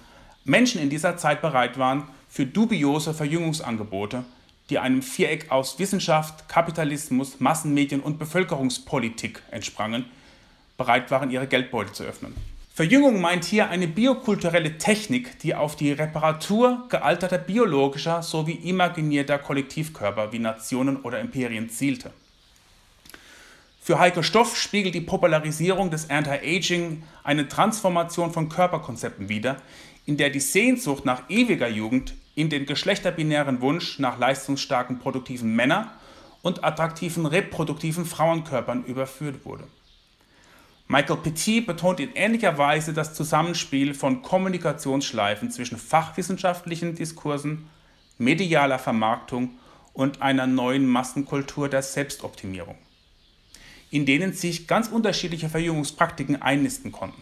[0.44, 4.26] Menschen in dieser Zeit bereit waren für dubiose Verjüngungsangebote,
[4.70, 10.06] die einem Viereck aus Wissenschaft, Kapitalismus, Massenmedien und Bevölkerungspolitik entsprangen,
[10.78, 12.36] bereit waren, ihre Geldbeutel zu öffnen.
[12.80, 20.32] Verjüngung meint hier eine biokulturelle Technik, die auf die Reparatur gealterter biologischer sowie imaginierter Kollektivkörper
[20.32, 22.14] wie Nationen oder Imperien zielte.
[23.82, 29.58] Für Heiko Stoff spiegelt die Popularisierung des Anti-Aging eine Transformation von Körperkonzepten wider,
[30.06, 35.92] in der die Sehnsucht nach ewiger Jugend in den geschlechterbinären Wunsch nach leistungsstarken produktiven Männern
[36.44, 39.66] und attraktiven reproduktiven Frauenkörpern überführt wurde.
[40.92, 47.70] Michael Petit betont in ähnlicher Weise das Zusammenspiel von Kommunikationsschleifen zwischen fachwissenschaftlichen Diskursen,
[48.18, 49.52] medialer Vermarktung
[49.94, 52.74] und einer neuen Massenkultur der Selbstoptimierung,
[53.92, 57.22] in denen sich ganz unterschiedliche Verjüngungspraktiken einnisten konnten.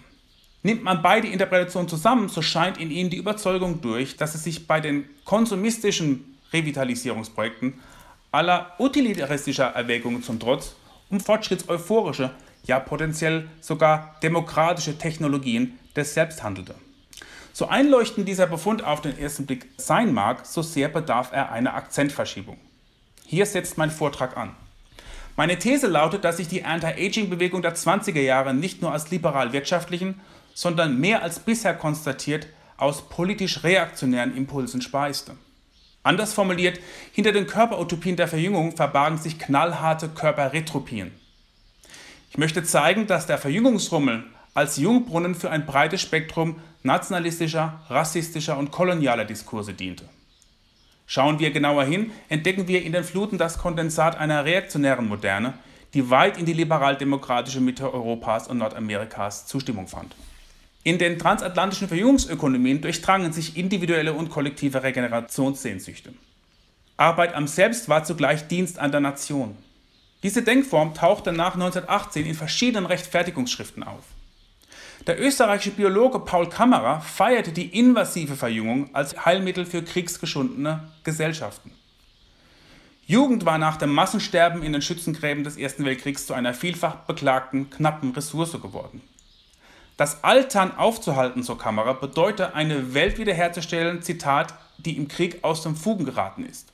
[0.64, 4.66] Nimmt man beide Interpretationen zusammen, so scheint in ihnen die Überzeugung durch, dass es sich
[4.66, 7.74] bei den konsumistischen Revitalisierungsprojekten
[8.32, 10.74] aller utilitaristischer Erwägungen zum Trotz
[11.10, 12.32] um fortschrittseuphorische,
[12.68, 16.76] ja potenziell sogar demokratische Technologien des Selbst handelte.
[17.54, 21.74] So einleuchtend dieser Befund auf den ersten Blick sein mag, so sehr bedarf er einer
[21.74, 22.58] Akzentverschiebung.
[23.26, 24.56] Hier setzt mein Vortrag an.
[25.36, 30.20] Meine These lautet, dass sich die Anti-Aging-Bewegung der 20er Jahre nicht nur aus liberal-wirtschaftlichen,
[30.54, 35.36] sondern mehr als bisher konstatiert aus politisch reaktionären Impulsen speiste.
[36.04, 36.80] Anders formuliert,
[37.12, 41.12] hinter den Körperutopien der Verjüngung verbargen sich knallharte Körperretropien.
[42.30, 48.72] Ich möchte zeigen, dass der Verjüngungsrummel als Jungbrunnen für ein breites Spektrum nationalistischer, rassistischer und
[48.72, 50.06] kolonialer Diskurse diente.
[51.06, 55.54] Schauen wir genauer hin, entdecken wir in den Fluten das Kondensat einer reaktionären Moderne,
[55.94, 60.16] die weit in die liberal-demokratische Mitte Europas und Nordamerikas Zustimmung fand.
[60.84, 66.14] In den transatlantischen Verjüngungsökonomien durchdrangen sich individuelle und kollektive Regenerationssehnsüchte.
[66.98, 69.56] Arbeit am Selbst war zugleich Dienst an der Nation.
[70.24, 74.04] Diese Denkform tauchte nach 1918 in verschiedenen Rechtfertigungsschriften auf.
[75.06, 81.72] Der österreichische Biologe Paul Kammerer feierte die invasive Verjüngung als Heilmittel für kriegsgeschundene Gesellschaften.
[83.06, 87.70] Jugend war nach dem Massensterben in den Schützengräben des Ersten Weltkriegs zu einer vielfach beklagten,
[87.70, 89.02] knappen Ressource geworden.
[89.96, 95.76] Das Altern aufzuhalten zur Kamera bedeutet eine Welt wiederherzustellen, Zitat, die im Krieg aus dem
[95.76, 96.74] Fugen geraten ist.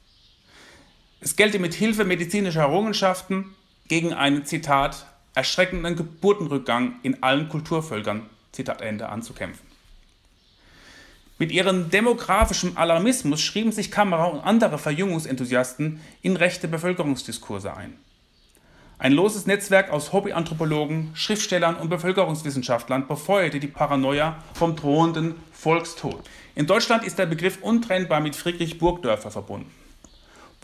[1.24, 3.56] Es gelte mit Hilfe medizinischer Errungenschaften
[3.88, 9.66] gegen einen, Zitat, erschreckenden Geburtenrückgang in allen Kulturvölkern, Zitat Ende, anzukämpfen.
[11.40, 17.94] Mit ihrem demografischen Alarmismus schrieben sich Kamera und andere Verjüngungsenthusiasten in rechte Bevölkerungsdiskurse ein.
[19.00, 26.22] Ein loses Netzwerk aus Hobbyanthropologen, Schriftstellern und Bevölkerungswissenschaftlern befeuerte die Paranoia vom drohenden Volkstod.
[26.54, 29.83] In Deutschland ist der Begriff untrennbar mit Friedrich Burgdörfer verbunden.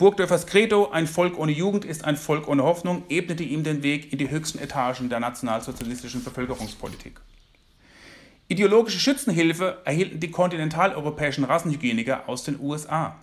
[0.00, 4.10] Burgdörfers Credo, ein Volk ohne Jugend ist ein Volk ohne Hoffnung, ebnete ihm den Weg
[4.10, 7.20] in die höchsten Etagen der nationalsozialistischen Bevölkerungspolitik.
[8.48, 13.14] Ideologische Schützenhilfe erhielten die kontinentaleuropäischen Rassenhygieniker aus den USA.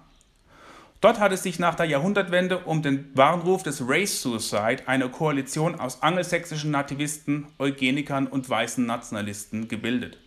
[1.02, 5.80] Dort hat es sich nach der Jahrhundertwende um den Warnruf des Race Suicide eine Koalition
[5.80, 10.20] aus angelsächsischen Nativisten, Eugenikern und weißen Nationalisten gebildet.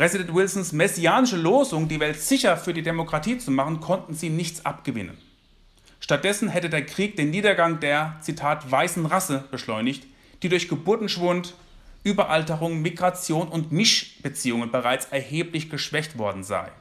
[0.00, 4.64] Präsident Wilsons messianische Losung, die Welt sicher für die Demokratie zu machen, konnten sie nichts
[4.64, 5.18] abgewinnen.
[6.00, 10.06] Stattdessen hätte der Krieg den Niedergang der, Zitat, weißen Rasse beschleunigt,
[10.42, 11.52] die durch Geburtenschwund,
[12.02, 16.72] Überalterung, Migration und Mischbeziehungen bereits erheblich geschwächt worden sei.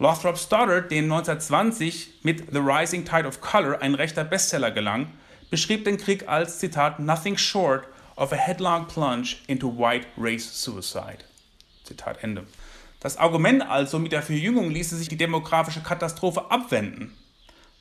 [0.00, 5.06] Lothrop Stoddard, dem 1920 mit The Rising Tide of Color ein rechter Bestseller gelang,
[5.50, 11.27] beschrieb den Krieg als, Zitat, nothing short of a headlong plunge into white race suicide.
[11.88, 12.46] Zitat Ende.
[13.00, 17.16] Das Argument also mit der Verjüngung ließe sich die demografische Katastrophe abwenden,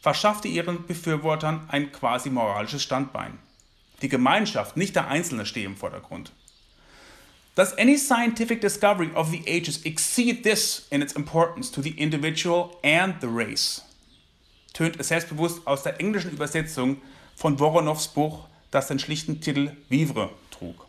[0.01, 3.37] verschaffte ihren Befürwortern ein quasi moralisches Standbein.
[4.01, 6.31] Die Gemeinschaft, nicht der Einzelne stehe im Vordergrund.
[7.55, 12.77] Does any scientific discovery of the ages exceed this in its importance to the individual
[12.83, 13.81] and the race?
[14.73, 17.01] tönt es selbstbewusst aus der englischen Übersetzung
[17.35, 20.86] von Voronoffs Buch, das den schlichten Titel Vivre trug.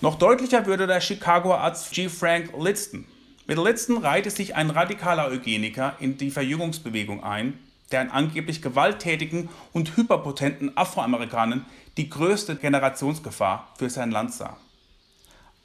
[0.00, 2.08] Noch deutlicher würde der Chicagoer Arzt G.
[2.08, 3.04] Frank Lidston.
[3.48, 7.58] Mit Lidston reihte sich ein radikaler Eugeniker in die Verjüngungsbewegung ein,
[7.90, 14.56] der in angeblich gewalttätigen und hyperpotenten Afroamerikanern die größte Generationsgefahr für sein Land sah.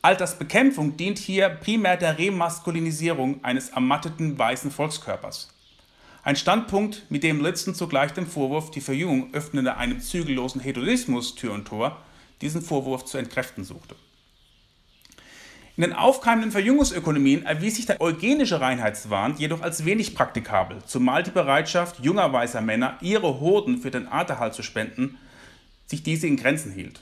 [0.01, 5.53] Altersbekämpfung dient hier primär der Remaskulinisierung eines ermatteten weißen Volkskörpers.
[6.23, 11.53] Ein Standpunkt, mit dem Litzen zugleich den Vorwurf, die Verjüngung öffnende einem zügellosen Hedonismus Tür
[11.53, 11.97] und Tor,
[12.41, 13.95] diesen Vorwurf zu entkräften suchte.
[15.75, 21.31] In den aufkeimenden Verjüngungsökonomien erwies sich der eugenische Reinheitswahn jedoch als wenig praktikabel, zumal die
[21.31, 25.17] Bereitschaft junger weißer Männer, ihre Hoden für den Arterhalt zu spenden,
[25.87, 27.01] sich diese in Grenzen hielt.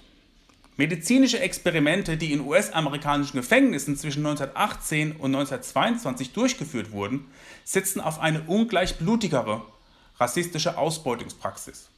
[0.78, 7.26] Medizinische Experimente, die in US-amerikanischen Gefängnissen zwischen 1918 und 1922 durchgeführt wurden,
[7.66, 9.64] setzten auf eine ungleich blutigere
[10.18, 11.90] rassistische Ausbeutungspraxis.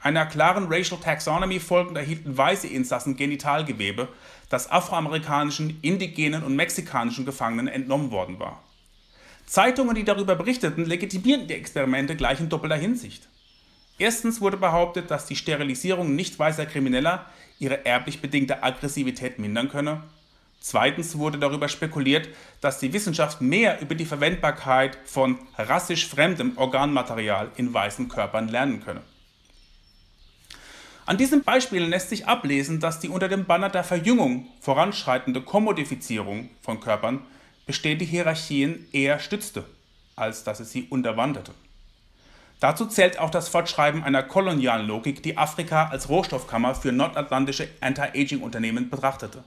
[0.00, 4.08] Einer klaren Racial Taxonomy folgend erhielten weiße Insassen Genitalgewebe,
[4.48, 8.62] das afroamerikanischen, indigenen und mexikanischen Gefangenen entnommen worden war.
[9.46, 13.28] Zeitungen, die darüber berichteten, legitimierten die Experimente gleich in doppelter Hinsicht.
[13.98, 17.26] Erstens wurde behauptet, dass die Sterilisierung nicht weißer Krimineller
[17.58, 20.04] ihre erblich bedingte Aggressivität mindern könne.
[20.60, 22.28] Zweitens wurde darüber spekuliert,
[22.60, 28.82] dass die Wissenschaft mehr über die Verwendbarkeit von rassisch fremdem Organmaterial in weißen Körpern lernen
[28.84, 29.02] könne.
[31.08, 36.50] An diesen Beispielen lässt sich ablesen, dass die unter dem Banner der Verjüngung voranschreitende Kommodifizierung
[36.60, 37.22] von Körpern
[37.64, 39.64] bestehende Hierarchien eher stützte,
[40.16, 41.52] als dass es sie unterwanderte.
[42.60, 48.90] Dazu zählt auch das Fortschreiben einer kolonialen Logik, die Afrika als Rohstoffkammer für nordatlantische Anti-Aging-Unternehmen
[48.90, 49.42] betrachtete.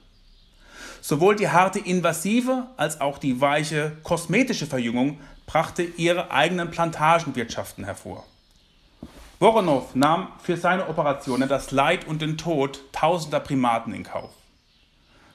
[0.99, 8.25] Sowohl die harte invasive als auch die weiche kosmetische Verjüngung brachte ihre eigenen Plantagenwirtschaften hervor.
[9.41, 14.29] Voronoff nahm für seine Operationen das Leid und den Tod tausender Primaten in Kauf.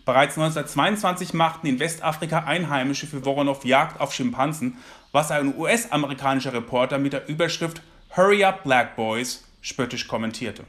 [0.05, 4.77] Bereits 1922 machten in Westafrika Einheimische für Voronoff Jagd auf Schimpansen,
[5.11, 7.83] was ein US-amerikanischer Reporter mit der Überschrift
[8.17, 10.63] Hurry up, Black Boys spöttisch kommentierte.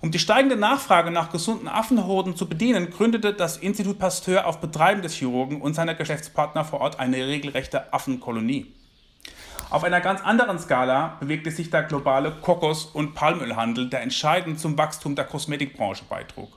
[0.00, 5.02] Um die steigende Nachfrage nach gesunden Affenhorden zu bedienen, gründete das Institut Pasteur auf Betreiben
[5.02, 8.74] des Chirurgen und seiner Geschäftspartner vor Ort eine regelrechte Affenkolonie.
[9.72, 14.76] Auf einer ganz anderen Skala bewegte sich der globale Kokos- und Palmölhandel, der entscheidend zum
[14.76, 16.52] Wachstum der Kosmetikbranche beitrug.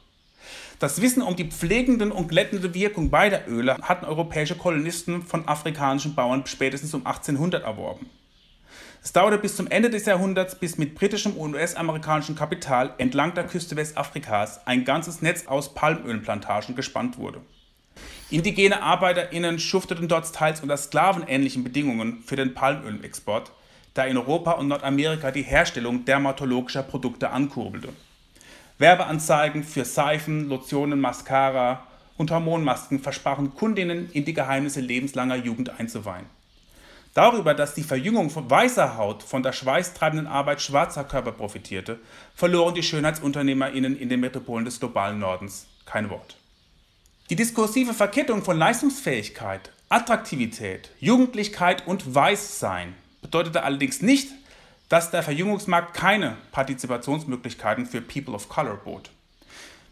[0.80, 6.14] Das Wissen um die pflegende und glättende Wirkung beider Öle hatten europäische Kolonisten von afrikanischen
[6.14, 8.10] Bauern spätestens um 1800 erworben.
[9.02, 13.48] Es dauerte bis zum Ende des Jahrhunderts, bis mit britischem und US-amerikanischem Kapital entlang der
[13.48, 17.40] Küste Westafrikas ein ganzes Netz aus Palmölplantagen gespannt wurde.
[18.32, 23.52] Indigene ArbeiterInnen schufteten dort teils unter sklavenähnlichen Bedingungen für den Palmölexport,
[23.94, 27.90] da in Europa und Nordamerika die Herstellung dermatologischer Produkte ankurbelte.
[28.80, 31.86] Werbeanzeigen für Seifen, Lotionen, Mascara
[32.18, 36.26] und Hormonmasken versprachen Kundinnen in die Geheimnisse lebenslanger Jugend einzuweihen.
[37.14, 42.00] Darüber, dass die Verjüngung von weißer Haut von der schweißtreibenden Arbeit schwarzer Körper profitierte,
[42.34, 46.36] verloren die SchönheitsunternehmerInnen in den Metropolen des globalen Nordens kein Wort.
[47.32, 54.30] Die diskursive Verkettung von Leistungsfähigkeit, Attraktivität, Jugendlichkeit und Weißsein bedeutete allerdings nicht,
[54.90, 59.10] dass der Verjüngungsmarkt keine Partizipationsmöglichkeiten für People of Color bot.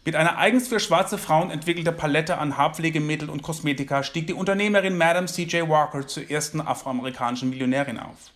[0.04, 4.96] Mit einer eigens für schwarze Frauen entwickelten Palette an Haarpflegemittel und Kosmetika stieg die Unternehmerin
[4.96, 5.68] Madame C.J.
[5.68, 8.30] Walker zur ersten afroamerikanischen Millionärin auf.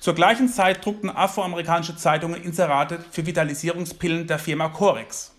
[0.00, 5.37] Zur gleichen Zeit druckten afroamerikanische Zeitungen Inserate für Vitalisierungspillen der Firma Corex.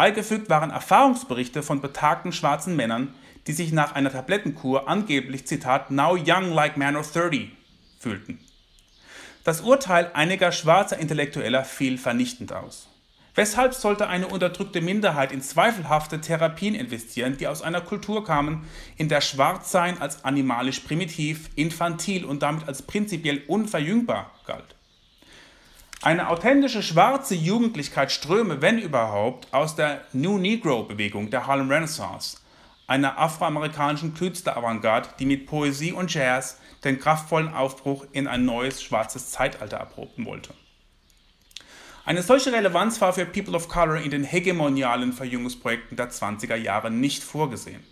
[0.00, 3.12] Beigefügt waren Erfahrungsberichte von betagten schwarzen Männern,
[3.46, 7.50] die sich nach einer Tablettenkur angeblich, Zitat, now young like man of 30
[7.98, 8.38] fühlten.
[9.44, 12.88] Das Urteil einiger schwarzer Intellektueller fiel vernichtend aus.
[13.34, 19.10] Weshalb sollte eine unterdrückte Minderheit in zweifelhafte Therapien investieren, die aus einer Kultur kamen, in
[19.10, 24.76] der Schwarzsein als animalisch primitiv, infantil und damit als prinzipiell unverjüngbar galt?
[26.02, 32.38] Eine authentische schwarze Jugendlichkeit ströme, wenn überhaupt, aus der New Negro-Bewegung der Harlem Renaissance,
[32.86, 39.30] einer afroamerikanischen Künstleravantgarde, die mit Poesie und Jazz den kraftvollen Aufbruch in ein neues schwarzes
[39.30, 40.54] Zeitalter erproben wollte.
[42.06, 46.90] Eine solche Relevanz war für People of Color in den hegemonialen Verjüngungsprojekten der 20er Jahre
[46.90, 47.84] nicht vorgesehen.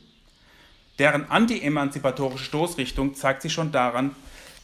[0.98, 4.16] Deren anti-emanzipatorische Stoßrichtung zeigt sich schon daran,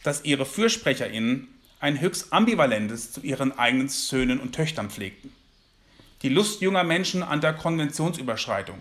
[0.03, 1.54] dass ihre FürsprecherInnen
[1.85, 5.31] ein höchst ambivalentes zu ihren eigenen Söhnen und Töchtern pflegten.
[6.23, 8.79] Die Lust junger Menschen an der Konventionsüberschreitung,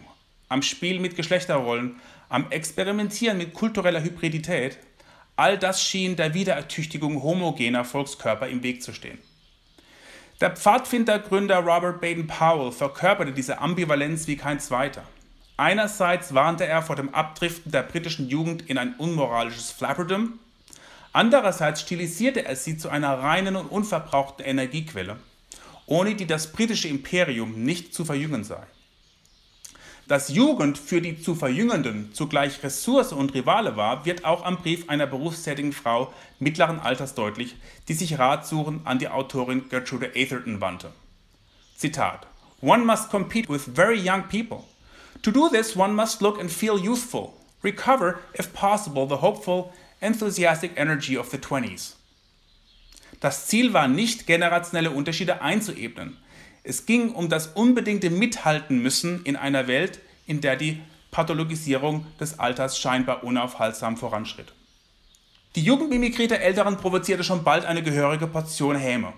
[0.48, 4.78] am Spiel mit Geschlechterrollen, am Experimentieren mit kultureller Hybridität,
[5.36, 9.18] all das schien der Wiederertüchtigung homogener Volkskörper im Weg zu stehen.
[10.40, 15.02] Der Pfadfindergründer Robert Baden-Powell verkörperte diese Ambivalenz wie kein zweiter.
[15.58, 20.38] Einerseits warnte er vor dem Abdriften der britischen Jugend in ein unmoralisches Flapperdom,
[21.14, 25.16] Andererseits stilisierte er sie zu einer reinen und unverbrauchten Energiequelle,
[25.86, 28.66] ohne die das britische Imperium nicht zu verjüngen sei.
[30.08, 34.88] Dass Jugend für die zu Verjüngenden zugleich Ressource und Rivale war, wird auch am Brief
[34.88, 37.54] einer berufstätigen Frau mittleren Alters deutlich,
[37.86, 40.90] die sich Ratsuchen an die Autorin Gertrude Atherton wandte.
[41.76, 42.26] Zitat:
[42.60, 44.64] One must compete with very young people.
[45.22, 49.72] To do this, one must look and feel youthful, recover, if possible, the hopeful
[50.04, 51.94] enthusiastic energy of the 20s.
[53.20, 56.18] Das Ziel war nicht, generationelle Unterschiede einzuebnen.
[56.62, 60.80] Es ging um das unbedingte Mithalten müssen in einer Welt, in der die
[61.10, 64.52] Pathologisierung des Alters scheinbar unaufhaltsam voranschritt.
[65.56, 69.12] Die Jugendmimikrie der Älteren provozierte schon bald eine gehörige Portion Häme.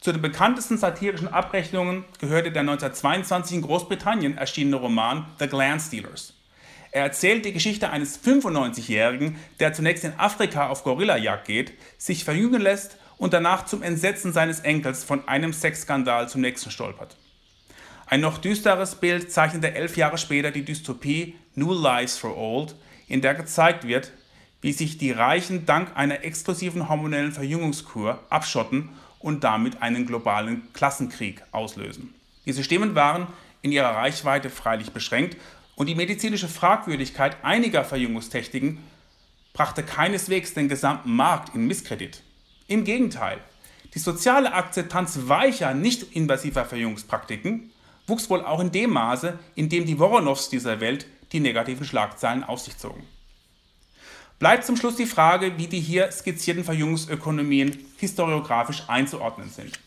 [0.00, 6.34] Zu den bekanntesten satirischen Abrechnungen gehörte der 1922 in Großbritannien erschienene Roman The Gland Stealers.
[6.92, 12.60] Er erzählt die Geschichte eines 95-Jährigen, der zunächst in Afrika auf Gorillajagd geht, sich verjüngen
[12.60, 17.16] lässt und danach zum Entsetzen seines Enkels von einem Sexskandal zum nächsten stolpert.
[18.06, 22.74] Ein noch düsteres Bild zeichnete elf Jahre später die Dystopie New Lives for Old,
[23.08, 24.12] in der gezeigt wird,
[24.60, 31.42] wie sich die Reichen dank einer exklusiven hormonellen Verjüngungskur abschotten und damit einen globalen Klassenkrieg
[31.52, 32.14] auslösen.
[32.44, 33.28] Diese Stimmen waren
[33.62, 35.38] in ihrer Reichweite freilich beschränkt
[35.76, 38.78] und die medizinische Fragwürdigkeit einiger Verjüngungstechniken
[39.52, 42.22] brachte keineswegs den gesamten Markt in Misskredit.
[42.68, 43.38] Im Gegenteil,
[43.94, 47.70] die soziale Akzeptanz weicher, nicht invasiver Verjüngungspraktiken
[48.06, 52.44] wuchs wohl auch in dem Maße, in dem die Voronows dieser Welt die negativen Schlagzeilen
[52.44, 53.06] auf sich zogen.
[54.38, 59.78] Bleibt zum Schluss die Frage, wie die hier skizzierten Verjüngungsökonomien historiografisch einzuordnen sind.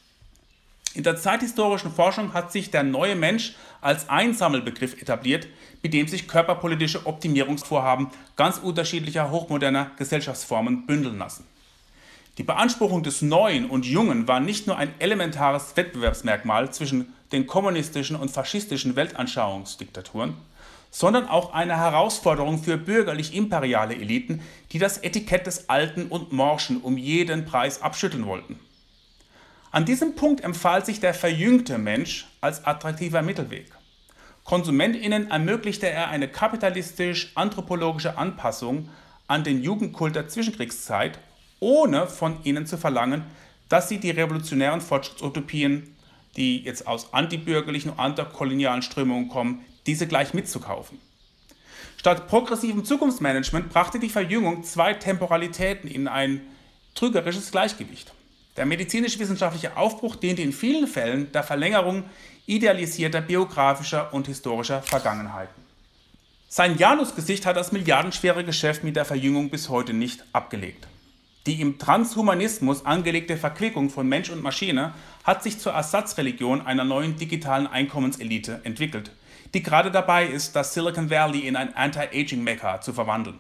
[0.93, 5.47] In der zeithistorischen Forschung hat sich der neue Mensch als Einsammelbegriff etabliert,
[5.83, 11.45] mit dem sich körperpolitische Optimierungsvorhaben ganz unterschiedlicher hochmoderner Gesellschaftsformen bündeln lassen.
[12.37, 18.17] Die Beanspruchung des Neuen und Jungen war nicht nur ein elementares Wettbewerbsmerkmal zwischen den kommunistischen
[18.17, 20.35] und faschistischen Weltanschauungsdiktaturen,
[20.91, 26.97] sondern auch eine Herausforderung für bürgerlich-imperiale Eliten, die das Etikett des Alten und Morschen um
[26.97, 28.59] jeden Preis abschütteln wollten.
[29.75, 33.73] An diesem Punkt empfahl sich der verjüngte Mensch als attraktiver Mittelweg.
[34.45, 38.87] KonsumentInnen ermöglichte er eine kapitalistisch-anthropologische Anpassung
[39.27, 41.19] an den Jugendkult der Zwischenkriegszeit,
[41.59, 43.25] ohne von ihnen zu verlangen,
[43.67, 45.93] dass sie die revolutionären Fortschrittsutopien
[46.37, 51.01] die jetzt aus antibürgerlichen und antikolonialen Strömungen kommen, diese gleich mitzukaufen.
[51.97, 56.39] Statt progressivem Zukunftsmanagement brachte die Verjüngung zwei Temporalitäten in ein
[56.93, 58.14] trügerisches Gleichgewicht.
[58.57, 62.03] Der medizinisch-wissenschaftliche Aufbruch diente in vielen Fällen der Verlängerung
[62.45, 65.65] idealisierter biografischer und historischer Vergangenheiten.
[66.47, 70.87] Sein Janusgesicht hat das milliardenschwere Geschäft mit der Verjüngung bis heute nicht abgelegt.
[71.47, 74.93] Die im Transhumanismus angelegte Verquickung von Mensch und Maschine
[75.23, 79.11] hat sich zur Ersatzreligion einer neuen digitalen Einkommenselite entwickelt,
[79.53, 83.37] die gerade dabei ist, das Silicon Valley in ein Anti-Aging-Mekka zu verwandeln.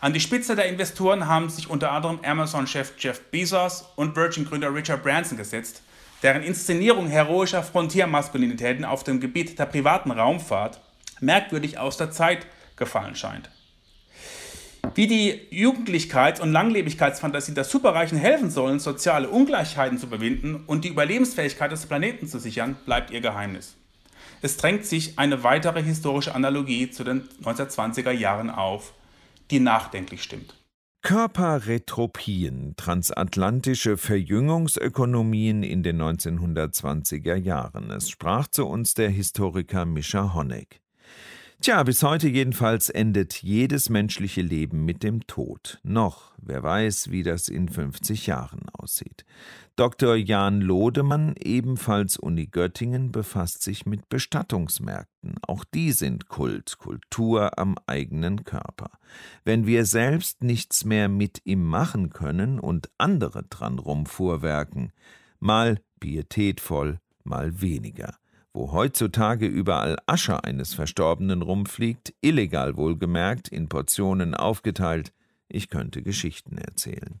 [0.00, 5.02] An die Spitze der Investoren haben sich unter anderem Amazon-Chef Jeff Bezos und Virgin-Gründer Richard
[5.02, 5.82] Branson gesetzt,
[6.22, 10.80] deren Inszenierung heroischer Frontiermaskulinitäten auf dem Gebiet der privaten Raumfahrt
[11.20, 12.46] merkwürdig aus der Zeit
[12.76, 13.50] gefallen scheint.
[14.94, 20.88] Wie die Jugendlichkeits- und Langlebigkeitsfantasie der Superreichen helfen sollen, soziale Ungleichheiten zu überwinden und die
[20.88, 23.74] Überlebensfähigkeit des Planeten zu sichern, bleibt ihr Geheimnis.
[24.42, 28.92] Es drängt sich eine weitere historische Analogie zu den 1920er Jahren auf,
[29.50, 30.54] die nachdenklich stimmt.
[31.02, 37.90] Körperretropien, transatlantische Verjüngungsökonomien in den 1920er Jahren.
[37.90, 40.80] Es sprach zu uns der Historiker Mischa Honeck.
[41.60, 45.80] Tja, bis heute jedenfalls endet jedes menschliche Leben mit dem Tod.
[45.82, 49.24] Noch, wer weiß, wie das in 50 Jahren aussieht.
[49.78, 50.16] Dr.
[50.16, 55.36] Jan Lodemann, ebenfalls Uni Göttingen, befasst sich mit Bestattungsmärkten.
[55.46, 58.90] Auch die sind Kult, Kultur am eigenen Körper.
[59.44, 64.90] Wenn wir selbst nichts mehr mit ihm machen können und andere dran rumfuhrwerken,
[65.38, 68.16] mal pietätvoll, mal weniger
[68.54, 75.12] wo heutzutage überall Asche eines Verstorbenen rumfliegt, illegal wohlgemerkt, in Portionen aufgeteilt,
[75.48, 77.20] ich könnte Geschichten erzählen.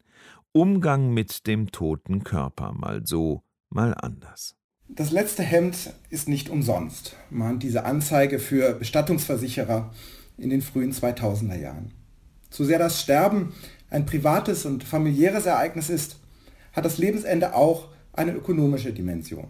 [0.60, 4.56] Umgang mit dem toten Körper, mal so, mal anders.
[4.88, 9.94] Das letzte Hemd ist nicht umsonst, mahnt diese Anzeige für Bestattungsversicherer
[10.36, 11.92] in den frühen 2000er Jahren.
[12.50, 13.54] So sehr das Sterben
[13.88, 16.16] ein privates und familiäres Ereignis ist,
[16.72, 19.46] hat das Lebensende auch eine ökonomische Dimension.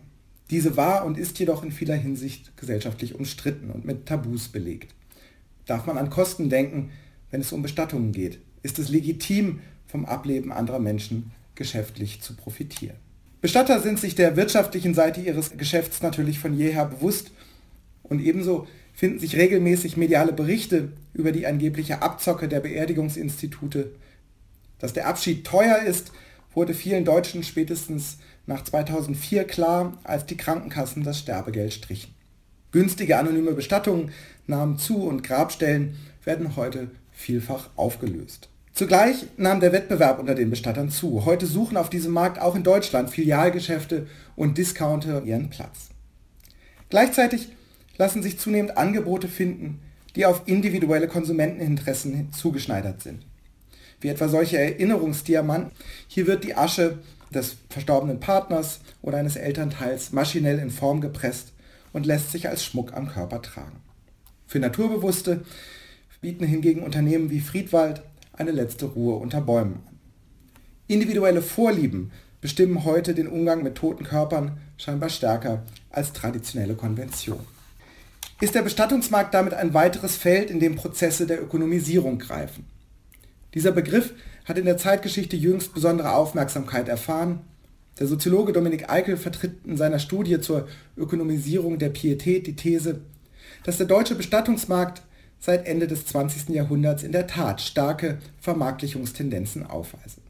[0.51, 4.95] Diese war und ist jedoch in vieler Hinsicht gesellschaftlich umstritten und mit Tabus belegt.
[5.65, 6.91] Darf man an Kosten denken,
[7.31, 8.41] wenn es um Bestattungen geht?
[8.63, 12.97] Ist es legitim, vom Ableben anderer Menschen geschäftlich zu profitieren?
[13.41, 17.33] Bestatter sind sich der wirtschaftlichen Seite ihres Geschäfts natürlich von jeher bewusst
[18.03, 23.93] und ebenso finden sich regelmäßig mediale Berichte über die angebliche Abzocke der Beerdigungsinstitute.
[24.79, 26.11] Dass der Abschied teuer ist,
[26.53, 32.15] wurde vielen Deutschen spätestens nach 2004 klar, als die Krankenkassen das Sterbegeld strichen.
[32.73, 34.11] Günstige anonyme Bestattungen
[34.47, 38.49] nahmen zu und Grabstellen werden heute vielfach aufgelöst.
[38.79, 41.25] Zugleich nahm der Wettbewerb unter den Bestattern zu.
[41.25, 44.07] Heute suchen auf diesem Markt auch in Deutschland Filialgeschäfte
[44.37, 45.89] und Discounter ihren Platz.
[46.89, 47.49] Gleichzeitig
[47.97, 49.81] lassen sich zunehmend Angebote finden,
[50.15, 53.27] die auf individuelle Konsumenteninteressen zugeschneidert sind.
[54.01, 55.73] Wie etwa solche Erinnerungsdiamanten.
[56.07, 57.01] Hier wird die Asche
[57.35, 61.53] des verstorbenen Partners oder eines Elternteils maschinell in Form gepresst
[61.93, 63.81] und lässt sich als Schmuck am Körper tragen.
[64.47, 65.41] Für Naturbewusste
[66.21, 68.03] bieten hingegen Unternehmen wie Friedwald
[68.39, 69.99] eine letzte Ruhe unter Bäumen an.
[70.87, 77.41] Individuelle Vorlieben bestimmen heute den Umgang mit toten Körpern scheinbar stärker als traditionelle Konvention.
[78.41, 82.65] Ist der Bestattungsmarkt damit ein weiteres Feld, in dem Prozesse der Ökonomisierung greifen?
[83.55, 84.15] Dieser Begriff
[84.45, 87.41] hat in der Zeitgeschichte jüngst besondere Aufmerksamkeit erfahren.
[87.99, 93.01] Der Soziologe Dominik Eichel vertritt in seiner Studie zur Ökonomisierung der Pietät die These,
[93.65, 95.03] dass der deutsche Bestattungsmarkt
[95.41, 96.51] seit Ende des 20.
[96.51, 100.21] Jahrhunderts in der Tat starke Vermarktlichungstendenzen aufweise.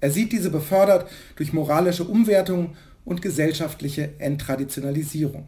[0.00, 5.46] Er sieht diese befördert durch moralische Umwertung und gesellschaftliche Enttraditionalisierung.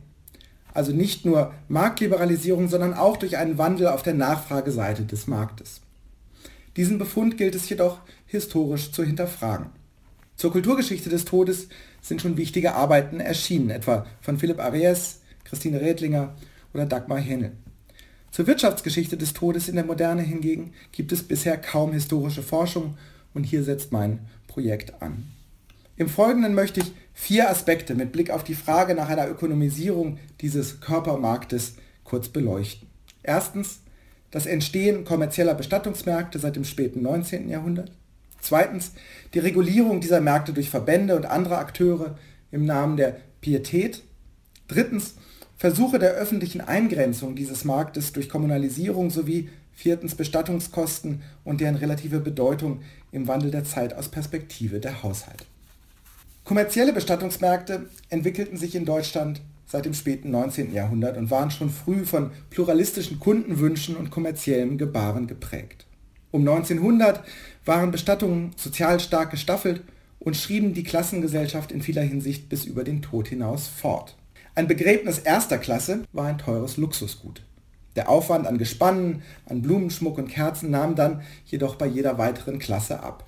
[0.72, 5.80] Also nicht nur Marktliberalisierung, sondern auch durch einen Wandel auf der Nachfrageseite des Marktes.
[6.76, 9.70] Diesen Befund gilt es jedoch historisch zu hinterfragen.
[10.36, 11.68] Zur Kulturgeschichte des Todes
[12.00, 16.36] sind schon wichtige Arbeiten erschienen, etwa von Philipp Ariès, Christine Redlinger
[16.72, 17.52] oder Dagmar Hennel.
[18.30, 22.96] Zur Wirtschaftsgeschichte des Todes in der Moderne hingegen gibt es bisher kaum historische Forschung
[23.34, 25.26] und hier setzt mein Projekt an.
[25.96, 30.80] Im Folgenden möchte ich vier Aspekte mit Blick auf die Frage nach einer Ökonomisierung dieses
[30.80, 31.74] Körpermarktes
[32.04, 32.88] kurz beleuchten.
[33.22, 33.80] Erstens
[34.30, 37.48] das Entstehen kommerzieller Bestattungsmärkte seit dem späten 19.
[37.48, 37.90] Jahrhundert.
[38.40, 38.92] Zweitens
[39.34, 42.16] die Regulierung dieser Märkte durch Verbände und andere Akteure
[42.52, 44.02] im Namen der Pietät.
[44.68, 45.14] Drittens
[45.58, 52.80] Versuche der öffentlichen Eingrenzung dieses Marktes durch Kommunalisierung sowie viertens Bestattungskosten und deren relative Bedeutung
[53.10, 55.44] im Wandel der Zeit aus Perspektive der Haushalte.
[56.44, 60.72] Kommerzielle Bestattungsmärkte entwickelten sich in Deutschland seit dem späten 19.
[60.72, 65.86] Jahrhundert und waren schon früh von pluralistischen Kundenwünschen und kommerziellem Gebaren geprägt.
[66.30, 67.22] Um 1900
[67.64, 69.82] waren Bestattungen sozial stark gestaffelt
[70.20, 74.17] und schrieben die Klassengesellschaft in vieler Hinsicht bis über den Tod hinaus fort.
[74.58, 77.44] Ein Begräbnis erster Klasse war ein teures Luxusgut.
[77.94, 82.98] Der Aufwand an Gespannen, an Blumenschmuck und Kerzen nahm dann jedoch bei jeder weiteren Klasse
[82.98, 83.24] ab.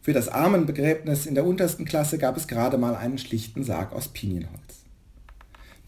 [0.00, 4.08] Für das Armenbegräbnis in der untersten Klasse gab es gerade mal einen schlichten Sarg aus
[4.08, 4.86] Pinienholz.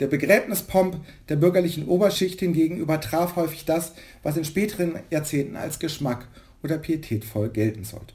[0.01, 1.01] Der Begräbnispomp
[1.31, 6.29] der bürgerlichen Oberschicht hingegen übertraf häufig das, was in späteren Jahrzehnten als Geschmack
[6.62, 8.12] oder pietätvoll gelten sollte.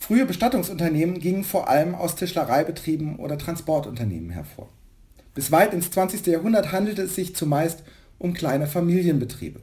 [0.00, 4.68] Frühe Bestattungsunternehmen gingen vor allem aus Tischlereibetrieben oder Transportunternehmen hervor.
[5.36, 6.26] Bis weit ins 20.
[6.26, 7.84] Jahrhundert handelte es sich zumeist
[8.18, 9.60] um kleine Familienbetriebe.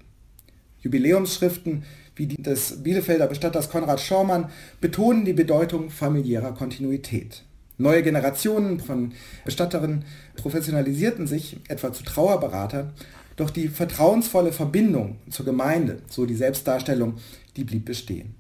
[0.80, 1.84] Jubiläumsschriften
[2.16, 7.44] wie die des Bielefelder Bestatters Konrad Schaumann betonen die Bedeutung familiärer Kontinuität.
[7.80, 9.14] Neue Generationen von
[9.46, 10.06] Bestatterinnen
[10.36, 12.94] professionalisierten sich, etwa zu Trauerberatern,
[13.36, 17.16] doch die vertrauensvolle Verbindung zur Gemeinde, so die Selbstdarstellung,
[17.58, 18.36] die blieb bestehen.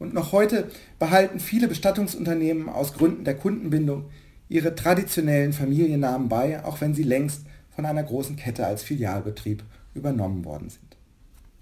[0.00, 0.68] Und noch heute
[0.98, 4.06] behalten viele Bestattungsunternehmen aus Gründen der Kundenbindung
[4.54, 7.40] ihre traditionellen Familiennamen bei, auch wenn sie längst
[7.74, 10.96] von einer großen Kette als Filialbetrieb übernommen worden sind.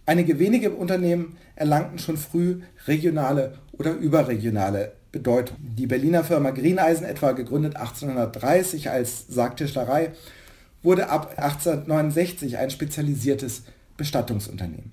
[0.05, 5.57] Einige wenige Unternehmen erlangten schon früh regionale oder überregionale Bedeutung.
[5.59, 10.11] Die Berliner Firma Greeneisen, etwa gegründet 1830 als Sargtischlerei,
[10.83, 13.63] wurde ab 1869 ein spezialisiertes
[13.97, 14.93] Bestattungsunternehmen.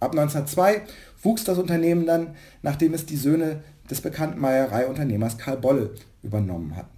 [0.00, 0.80] Ab 1902
[1.22, 5.90] wuchs das Unternehmen dann, nachdem es die Söhne des bekannten Meiereiunternehmers Karl Bolle
[6.22, 6.93] übernommen hatten.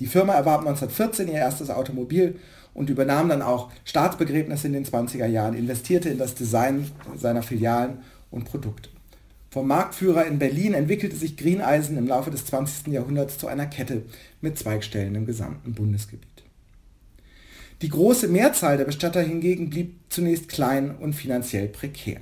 [0.00, 2.36] Die Firma erwarb 1914 ihr erstes Automobil
[2.74, 7.98] und übernahm dann auch Staatsbegräbnisse in den 20er Jahren, investierte in das Design seiner Filialen
[8.30, 8.90] und Produkte.
[9.50, 12.92] Vom Marktführer in Berlin entwickelte sich Greeneisen im Laufe des 20.
[12.92, 14.02] Jahrhunderts zu einer Kette
[14.40, 16.28] mit Zweigstellen im gesamten Bundesgebiet.
[17.80, 22.20] Die große Mehrzahl der Bestatter hingegen blieb zunächst klein und finanziell prekär.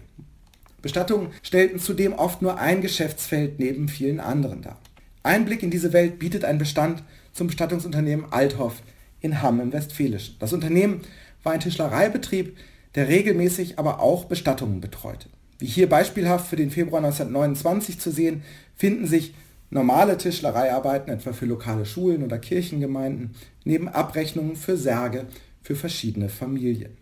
[0.83, 4.79] Bestattungen stellten zudem oft nur ein Geschäftsfeld neben vielen anderen dar.
[5.22, 7.03] Einblick in diese Welt bietet ein Bestand
[7.37, 8.82] zum Bestattungsunternehmen Althoff
[9.20, 10.37] in Hamm im Westfälischen.
[10.39, 11.03] Das Unternehmen
[11.43, 12.57] war ein Tischlereibetrieb,
[12.95, 15.28] der regelmäßig aber auch Bestattungen betreute.
[15.59, 18.43] Wie hier beispielhaft für den Februar 1929 zu sehen,
[18.74, 19.34] finden sich
[19.70, 23.34] normale Tischlereiarbeiten, etwa für lokale Schulen oder Kirchengemeinden,
[23.64, 25.26] neben Abrechnungen für Särge
[25.62, 26.97] für verschiedene Familien.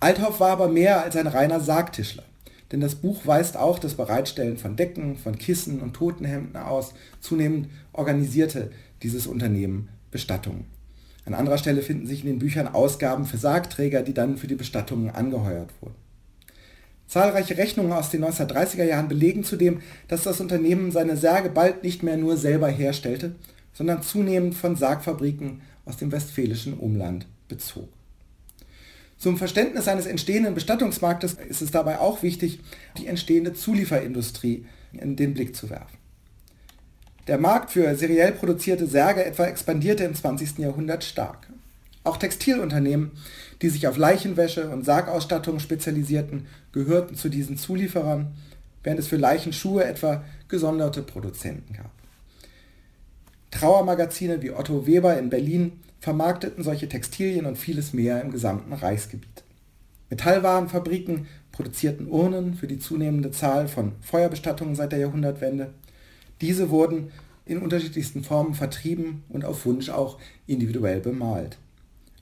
[0.00, 2.24] Althoff war aber mehr als ein reiner Sargtischler,
[2.72, 6.94] denn das Buch weist auch das Bereitstellen von Decken, von Kissen und Totenhemden aus.
[7.20, 8.70] Zunehmend organisierte
[9.02, 10.64] dieses Unternehmen Bestattungen.
[11.26, 14.54] An anderer Stelle finden sich in den Büchern Ausgaben für Sargträger, die dann für die
[14.54, 15.94] Bestattungen angeheuert wurden.
[17.06, 22.02] Zahlreiche Rechnungen aus den 1930er Jahren belegen zudem, dass das Unternehmen seine Särge bald nicht
[22.02, 23.34] mehr nur selber herstellte,
[23.72, 27.88] sondern zunehmend von Sargfabriken aus dem westfälischen Umland bezog.
[29.24, 32.60] Zum Verständnis eines entstehenden Bestattungsmarktes ist es dabei auch wichtig,
[32.98, 35.96] die entstehende Zulieferindustrie in den Blick zu werfen.
[37.26, 40.58] Der Markt für seriell produzierte Särge etwa expandierte im 20.
[40.58, 41.48] Jahrhundert stark.
[42.02, 43.12] Auch Textilunternehmen,
[43.62, 48.34] die sich auf Leichenwäsche und Sargausstattung spezialisierten, gehörten zu diesen Zulieferern.
[48.82, 51.90] während es für Leichenschuhe etwa gesonderte Produzenten gab.
[53.50, 59.42] Trauermagazine wie Otto Weber in Berlin vermarkteten solche Textilien und vieles mehr im gesamten Reichsgebiet.
[60.10, 65.72] Metallwarenfabriken produzierten Urnen für die zunehmende Zahl von Feuerbestattungen seit der Jahrhundertwende.
[66.42, 67.10] Diese wurden
[67.46, 71.56] in unterschiedlichsten Formen vertrieben und auf Wunsch auch individuell bemalt.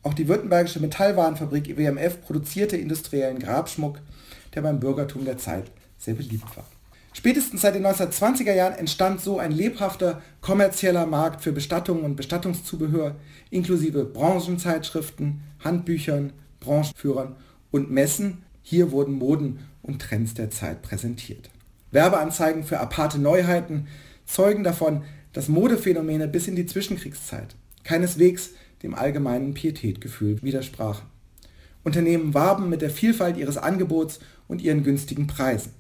[0.05, 3.99] Auch die württembergische Metallwarenfabrik WMF produzierte industriellen Grabschmuck,
[4.55, 6.67] der beim Bürgertum der Zeit sehr beliebt war.
[7.15, 13.17] Spätestens seit den 1920er Jahren entstand so ein lebhafter kommerzieller Markt für Bestattungen und Bestattungszubehör,
[13.51, 17.37] inklusive Branchenzeitschriften, Handbüchern, Branchenführern
[17.71, 18.45] und Messen.
[18.63, 21.51] Hier wurden Moden und Trends der Zeit präsentiert.
[21.91, 23.89] Werbeanzeigen für aparte Neuheiten
[24.25, 27.55] zeugen davon, dass Modephänomene bis in die Zwischenkriegszeit
[27.85, 28.51] keineswegs
[28.83, 31.07] dem allgemeinen Pietätgefühl widersprachen.
[31.85, 35.73] Unternehmen warben mit der Vielfalt ihres Angebots und ihren günstigen Preisen.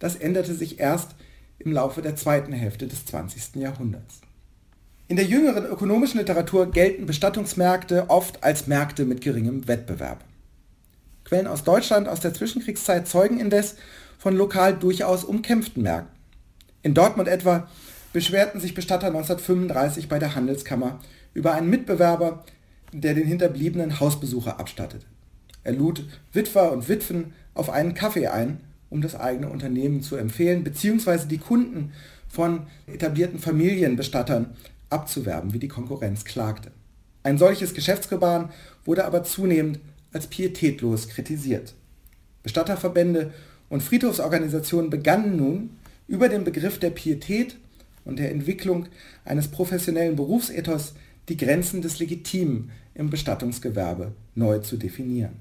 [0.00, 1.14] Das änderte sich erst
[1.60, 3.56] im Laufe der zweiten Hälfte des 20.
[3.56, 4.22] Jahrhunderts.
[5.06, 10.24] In der jüngeren ökonomischen Literatur gelten Bestattungsmärkte oft als Märkte mit geringem Wettbewerb.
[11.24, 13.76] Quellen aus Deutschland aus der Zwischenkriegszeit zeugen indes
[14.18, 16.16] von lokal durchaus umkämpften Märkten.
[16.82, 17.68] In Dortmund etwa
[18.12, 21.00] beschwerten sich Bestatter 1935 bei der Handelskammer
[21.34, 22.44] über einen Mitbewerber,
[22.92, 25.06] der den Hinterbliebenen Hausbesucher abstattete.
[25.62, 28.60] Er lud Witwer und Witwen auf einen Kaffee ein
[28.90, 31.92] um das eigene Unternehmen zu empfehlen, beziehungsweise die Kunden
[32.28, 34.56] von etablierten Familienbestattern
[34.90, 36.70] abzuwerben, wie die Konkurrenz klagte.
[37.22, 38.50] Ein solches Geschäftsgebaren
[38.84, 39.78] wurde aber zunehmend
[40.12, 41.74] als pietätlos kritisiert.
[42.42, 43.32] Bestatterverbände
[43.68, 45.70] und Friedhofsorganisationen begannen nun,
[46.08, 47.56] über den Begriff der Pietät
[48.04, 48.86] und der Entwicklung
[49.24, 50.94] eines professionellen Berufsethos
[51.28, 55.36] die Grenzen des Legitimen im Bestattungsgewerbe neu zu definieren.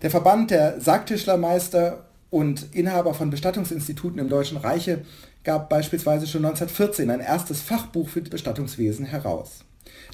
[0.00, 5.04] Der Verband der Sargtischlermeister und Inhaber von Bestattungsinstituten im Deutschen Reiche
[5.44, 9.64] gab beispielsweise schon 1914 ein erstes Fachbuch für Bestattungswesen heraus.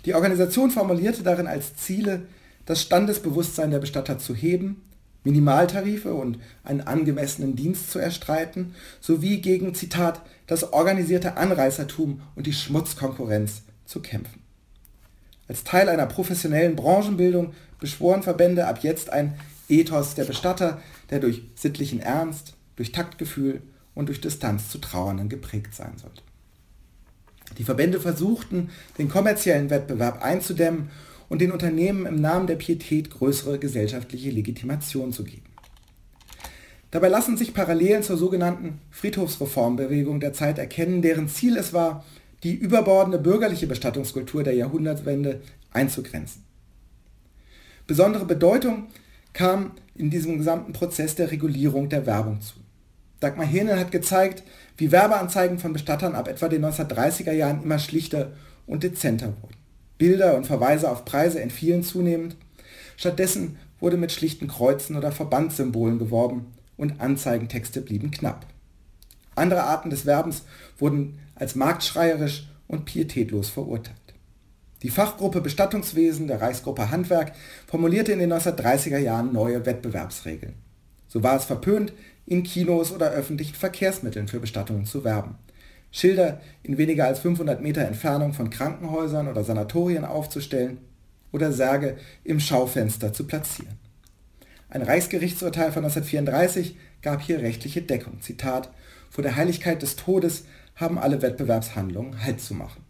[0.04, 2.22] Die Organisation formulierte darin als Ziele,
[2.66, 4.82] das Standesbewusstsein der Bestatter zu heben,
[5.24, 12.52] Minimaltarife und einen angemessenen Dienst zu erstreiten, sowie gegen, Zitat, das organisierte Anreißertum und die
[12.52, 14.40] Schmutzkonkurrenz zu kämpfen.
[15.48, 19.34] Als Teil einer professionellen Branchenbildung beschworen Verbände ab jetzt ein
[19.68, 20.80] Ethos der Bestatter,
[21.10, 23.62] der durch sittlichen Ernst, durch Taktgefühl
[23.94, 26.22] und durch Distanz zu Trauernden geprägt sein sollte.
[27.58, 30.90] Die Verbände versuchten, den kommerziellen Wettbewerb einzudämmen
[31.28, 35.44] und den Unternehmen im Namen der Pietät größere gesellschaftliche Legitimation zu geben.
[36.90, 42.04] Dabei lassen sich Parallelen zur sogenannten Friedhofsreformbewegung der Zeit erkennen, deren Ziel es war,
[42.44, 45.40] die überbordende bürgerliche Bestattungskultur der Jahrhundertwende
[45.72, 46.44] einzugrenzen.
[47.86, 48.86] Besondere Bedeutung
[49.34, 52.54] kam in diesem gesamten Prozess der Regulierung der Werbung zu.
[53.20, 54.42] Dagmar Hähnen hat gezeigt,
[54.76, 58.32] wie Werbeanzeigen von Bestattern ab etwa den 1930er Jahren immer schlichter
[58.66, 59.56] und dezenter wurden.
[59.98, 62.36] Bilder und Verweise auf Preise entfielen zunehmend.
[62.96, 68.46] Stattdessen wurde mit schlichten Kreuzen oder Verbandssymbolen geworben und Anzeigentexte blieben knapp.
[69.34, 70.44] Andere Arten des Werbens
[70.78, 74.03] wurden als marktschreierisch und pietätlos verurteilt.
[74.84, 77.32] Die Fachgruppe Bestattungswesen der Reichsgruppe Handwerk
[77.66, 80.52] formulierte in den 1930er Jahren neue Wettbewerbsregeln.
[81.08, 81.94] So war es verpönt,
[82.26, 85.36] in Kinos oder öffentlichen Verkehrsmitteln für Bestattungen zu werben.
[85.90, 90.76] Schilder in weniger als 500 Meter Entfernung von Krankenhäusern oder Sanatorien aufzustellen
[91.32, 93.78] oder Särge im Schaufenster zu platzieren.
[94.68, 98.20] Ein Reichsgerichtsurteil von 1934 gab hier rechtliche Deckung.
[98.20, 98.70] Zitat,
[99.08, 102.83] vor der Heiligkeit des Todes haben alle Wettbewerbshandlungen Halt zu machen.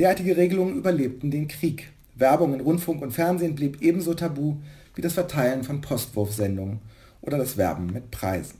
[0.00, 1.90] Derartige Regelungen überlebten den Krieg.
[2.14, 4.56] Werbung in Rundfunk und Fernsehen blieb ebenso tabu
[4.94, 6.78] wie das Verteilen von Postwurfsendungen
[7.20, 8.56] oder das Werben mit Preisen.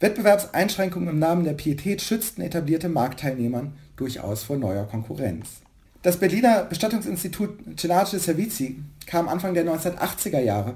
[0.00, 5.60] Wettbewerbseinschränkungen im Namen der Pietät schützten etablierte Marktteilnehmern durchaus vor neuer Konkurrenz.
[6.02, 10.74] Das Berliner Bestattungsinstitut Cenace Servizi kam Anfang der 1980er Jahre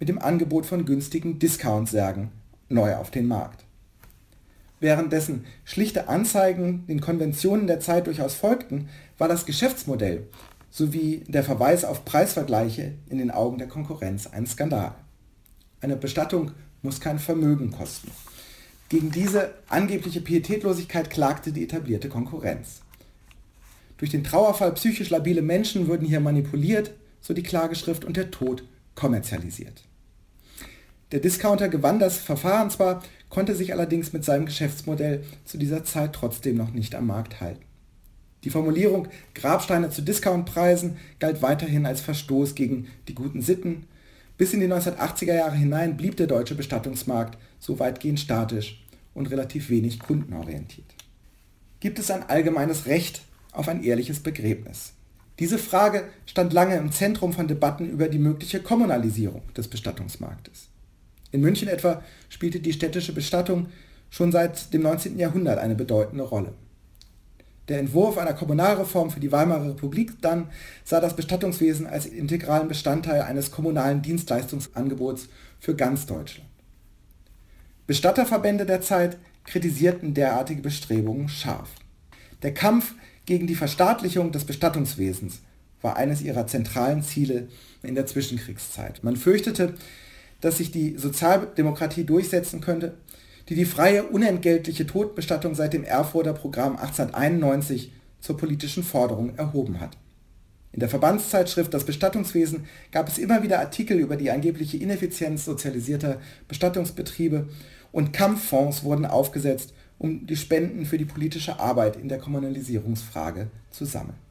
[0.00, 2.30] mit dem Angebot von günstigen Discount-Särgen
[2.70, 3.67] neu auf den Markt.
[4.80, 10.28] Währenddessen schlichte Anzeigen den Konventionen der Zeit durchaus folgten, war das Geschäftsmodell
[10.70, 14.94] sowie der Verweis auf Preisvergleiche in den Augen der Konkurrenz ein Skandal.
[15.80, 16.52] Eine Bestattung
[16.82, 18.10] muss kein Vermögen kosten.
[18.88, 22.80] Gegen diese angebliche Pietätlosigkeit klagte die etablierte Konkurrenz.
[23.98, 28.62] Durch den Trauerfall psychisch labile Menschen würden hier manipuliert, so die Klageschrift, und der Tod
[28.94, 29.82] kommerzialisiert.
[31.10, 36.12] Der Discounter gewann das Verfahren zwar, konnte sich allerdings mit seinem Geschäftsmodell zu dieser Zeit
[36.12, 37.62] trotzdem noch nicht am Markt halten.
[38.44, 43.84] Die Formulierung Grabsteine zu Discountpreisen galt weiterhin als Verstoß gegen die guten Sitten,
[44.38, 48.80] Bis in die 1980er Jahre hinein blieb der deutsche Bestattungsmarkt so weitgehend statisch
[49.12, 50.94] und relativ wenig kundenorientiert.
[51.80, 53.22] Gibt es ein allgemeines Recht
[53.52, 54.92] auf ein ehrliches Begräbnis?
[55.40, 60.68] Diese Frage stand lange im Zentrum von Debatten über die mögliche Kommunalisierung des Bestattungsmarktes.
[61.30, 63.66] In München etwa spielte die städtische Bestattung
[64.10, 65.18] schon seit dem 19.
[65.18, 66.54] Jahrhundert eine bedeutende Rolle.
[67.68, 70.48] Der Entwurf einer Kommunalreform für die Weimarer Republik dann
[70.84, 75.28] sah das Bestattungswesen als integralen Bestandteil eines kommunalen Dienstleistungsangebots
[75.60, 76.48] für ganz Deutschland.
[77.86, 81.70] Bestatterverbände der Zeit kritisierten derartige Bestrebungen scharf.
[82.42, 82.94] Der Kampf
[83.26, 85.40] gegen die Verstaatlichung des Bestattungswesens
[85.82, 87.48] war eines ihrer zentralen Ziele
[87.82, 89.04] in der Zwischenkriegszeit.
[89.04, 89.74] Man fürchtete,
[90.40, 92.94] dass sich die Sozialdemokratie durchsetzen könnte
[93.48, 99.96] die die freie, unentgeltliche Todbestattung seit dem Erfurter Programm 1891 zur politischen Forderung erhoben hat.
[100.72, 106.20] In der Verbandszeitschrift Das Bestattungswesen gab es immer wieder Artikel über die angebliche Ineffizienz sozialisierter
[106.46, 107.48] Bestattungsbetriebe
[107.90, 113.86] und Kampffonds wurden aufgesetzt, um die Spenden für die politische Arbeit in der Kommunalisierungsfrage zu
[113.86, 114.27] sammeln.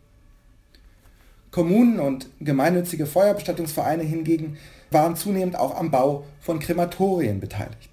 [1.57, 4.59] Kommunen und gemeinnützige Feuerbestattungsvereine hingegen
[4.91, 7.89] waren zunehmend auch am Bau von Krematorien beteiligt.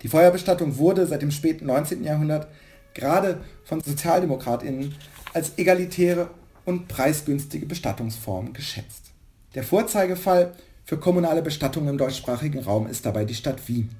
[0.00, 2.04] Die Feuerbestattung wurde seit dem späten 19.
[2.04, 2.46] Jahrhundert
[2.94, 4.94] gerade von Sozialdemokratinnen
[5.34, 6.30] als egalitäre
[6.66, 9.10] und preisgünstige Bestattungsform geschätzt.
[9.56, 10.54] Der Vorzeigefall
[10.84, 13.90] für kommunale Bestattung im deutschsprachigen Raum ist dabei die Stadt Wien.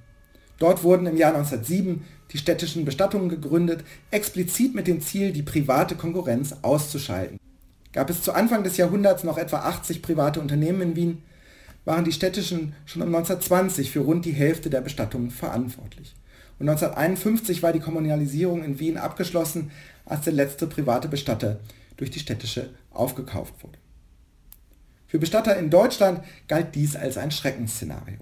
[0.61, 5.97] Dort wurden im Jahr 1907 die städtischen Bestattungen gegründet, explizit mit dem Ziel, die private
[5.97, 7.41] Konkurrenz auszuschalten.
[7.93, 11.23] Gab es zu Anfang des Jahrhunderts noch etwa 80 private Unternehmen in Wien,
[11.85, 16.15] waren die städtischen schon um 1920 für rund die Hälfte der Bestattungen verantwortlich.
[16.59, 19.71] Und 1951 war die Kommunalisierung in Wien abgeschlossen,
[20.05, 21.61] als der letzte private Bestatter
[21.97, 23.79] durch die städtische aufgekauft wurde.
[25.07, 28.19] Für Bestatter in Deutschland galt dies als ein Schreckensszenario.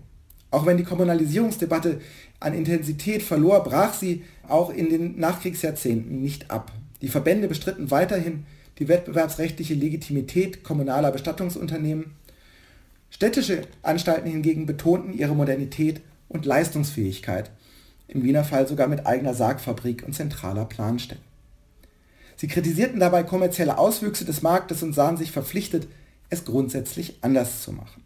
[0.53, 2.01] Auch wenn die Kommunalisierungsdebatte
[2.39, 6.71] an Intensität verlor, brach sie auch in den Nachkriegsjahrzehnten nicht ab.
[7.03, 8.47] Die Verbände bestritten weiterhin
[8.79, 12.17] die wettbewerbsrechtliche Legitimität kommunaler Bestattungsunternehmen
[13.11, 17.51] Städtische Anstalten hingegen betonten ihre Modernität und Leistungsfähigkeit,
[18.09, 21.21] im Wiener Fall sogar mit eigener Sargfabrik und zentraler Planstelle.
[22.37, 25.89] Sie kritisierten dabei kommerzielle Auswüchse des Marktes und sahen sich verpflichtet,
[26.29, 28.03] es grundsätzlich anders zu machen.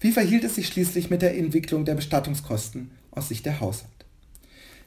[0.00, 3.90] Wie verhielt es sich schließlich mit der Entwicklung der Bestattungskosten aus Sicht der Haushalt?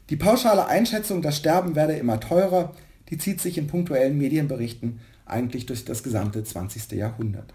[0.09, 2.73] Die pauschale Einschätzung, das Sterben werde immer teurer,
[3.09, 6.91] die zieht sich in punktuellen Medienberichten eigentlich durch das gesamte 20.
[6.91, 7.53] Jahrhundert.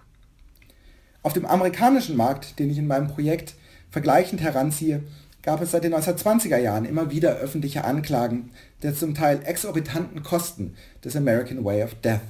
[1.23, 3.55] Auf dem amerikanischen Markt, den ich in meinem Projekt
[3.91, 5.03] vergleichend heranziehe,
[5.43, 8.51] gab es seit den 1920er Jahren immer wieder öffentliche Anklagen
[8.83, 10.75] der zum Teil exorbitanten Kosten
[11.05, 12.21] des American Way of Death.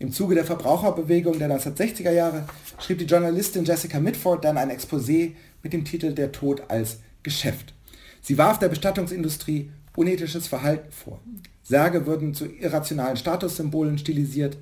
[0.00, 2.44] Im Zuge der Verbraucherbewegung der 1960er Jahre
[2.78, 7.74] schrieb die Journalistin Jessica Mitford dann ein Exposé mit dem Titel Der Tod als Geschäft.
[8.20, 11.20] Sie warf der Bestattungsindustrie unethisches Verhalten vor.
[11.68, 14.56] Särge würden zu irrationalen Statussymbolen stilisiert,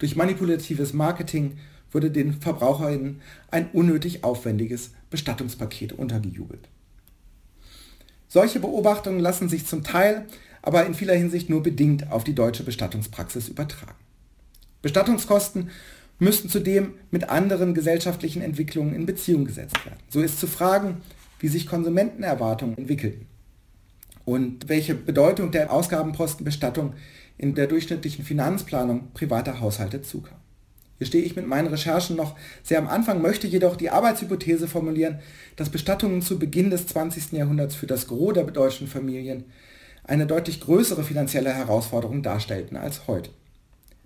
[0.00, 1.56] durch manipulatives Marketing
[1.92, 3.20] wurde den VerbraucherInnen
[3.52, 6.68] ein unnötig aufwendiges Bestattungspaket untergejubelt.
[8.26, 10.26] Solche Beobachtungen lassen sich zum Teil,
[10.60, 13.94] aber in vieler Hinsicht nur bedingt auf die deutsche Bestattungspraxis übertragen.
[14.82, 15.70] Bestattungskosten
[16.18, 20.00] müssten zudem mit anderen gesellschaftlichen Entwicklungen in Beziehung gesetzt werden.
[20.08, 21.02] So ist zu fragen,
[21.38, 23.28] wie sich Konsumentenerwartungen entwickelten
[24.28, 26.92] und welche Bedeutung der Ausgabenposten Bestattung
[27.38, 30.36] in der durchschnittlichen Finanzplanung privater Haushalte zukam.
[30.98, 35.20] Hier stehe ich mit meinen Recherchen noch sehr am Anfang, möchte jedoch die Arbeitshypothese formulieren,
[35.56, 37.32] dass Bestattungen zu Beginn des 20.
[37.32, 39.44] Jahrhunderts für das Gros der deutschen Familien
[40.04, 43.30] eine deutlich größere finanzielle Herausforderung darstellten als heute.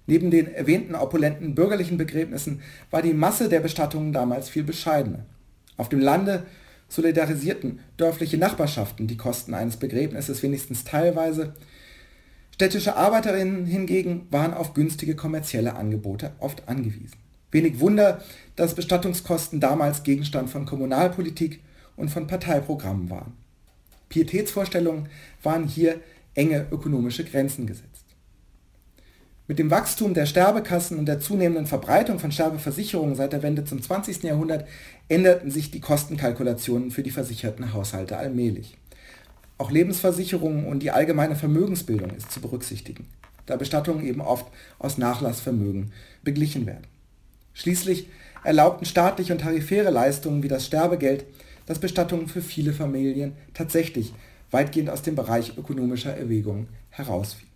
[0.06, 2.60] Neben den erwähnten opulenten bürgerlichen Begräbnissen
[2.92, 5.26] war die Masse der Bestattungen damals viel bescheidener.
[5.76, 6.44] Auf dem Lande
[6.92, 11.54] solidarisierten dörfliche Nachbarschaften die Kosten eines Begräbnisses wenigstens teilweise,
[12.54, 17.16] Städtische Arbeiterinnen hingegen waren auf günstige kommerzielle Angebote oft angewiesen.
[17.50, 18.22] Wenig Wunder,
[18.56, 21.60] dass Bestattungskosten damals Gegenstand von Kommunalpolitik
[21.96, 23.32] und von Parteiprogrammen waren.
[24.10, 25.08] Pietätsvorstellungen
[25.42, 26.00] waren hier
[26.34, 27.91] enge ökonomische Grenzen gesetzt.
[29.48, 33.82] Mit dem Wachstum der Sterbekassen und der zunehmenden Verbreitung von Sterbeversicherungen seit der Wende zum
[33.82, 34.22] 20.
[34.22, 34.68] Jahrhundert
[35.08, 38.78] änderten sich die Kostenkalkulationen für die versicherten Haushalte allmählich.
[39.58, 43.08] Auch Lebensversicherungen und die allgemeine Vermögensbildung ist zu berücksichtigen,
[43.46, 44.46] da Bestattungen eben oft
[44.78, 46.86] aus Nachlassvermögen beglichen werden.
[47.52, 48.08] Schließlich
[48.44, 51.24] erlaubten staatliche und tarifäre Leistungen wie das Sterbegeld,
[51.66, 54.14] dass Bestattungen für viele Familien tatsächlich
[54.52, 57.50] weitgehend aus dem Bereich ökonomischer Erwägungen herausfielen.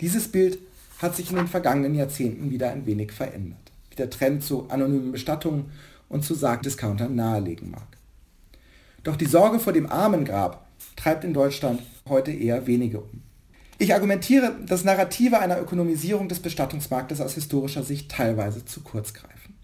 [0.00, 0.58] Dieses Bild
[1.00, 3.72] hat sich in den vergangenen Jahrzehnten wieder ein wenig verändert.
[3.98, 5.70] Der Trend zu anonymen Bestattungen
[6.08, 7.86] und zu Sargdiscountern nahelegen mag.
[9.02, 13.22] Doch die Sorge vor dem Armengrab treibt in Deutschland heute eher wenige um.
[13.78, 19.54] Ich argumentiere, dass Narrative einer Ökonomisierung des Bestattungsmarktes aus historischer Sicht teilweise zu kurz greifen.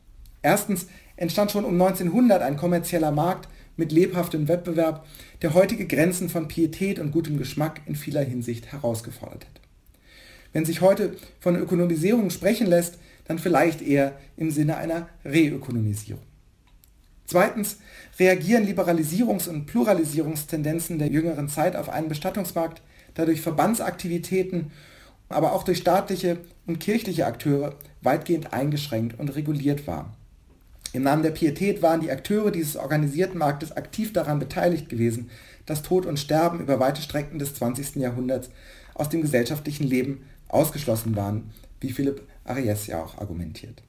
[0.41, 5.05] Erstens entstand schon um 1900 ein kommerzieller Markt mit lebhaftem Wettbewerb,
[5.43, 9.66] der heutige Grenzen von Pietät und gutem Geschmack in vieler Hinsicht herausgefordert hätte.
[10.57, 12.97] Wenn sich heute von Ökonomisierung sprechen lässt,
[13.27, 16.23] dann vielleicht eher im Sinne einer Reökonomisierung.
[17.27, 17.77] Zweitens
[18.19, 22.81] reagieren Liberalisierungs- und Pluralisierungstendenzen der jüngeren Zeit auf einen Bestattungsmarkt,
[23.19, 24.71] der durch Verbandsaktivitäten,
[25.29, 30.17] aber auch durch staatliche und kirchliche Akteure weitgehend eingeschränkt und reguliert war.
[30.95, 35.29] Im Namen der Pietät waren die Akteure dieses organisierten Marktes aktiv daran beteiligt gewesen,
[35.67, 37.97] dass Tod und Sterben über weite Strecken des 20.
[37.97, 38.49] Jahrhunderts
[38.95, 43.82] aus dem gesellschaftlichen Leben ausgeschlossen waren, wie Philipp Ariès ja auch argumentiert.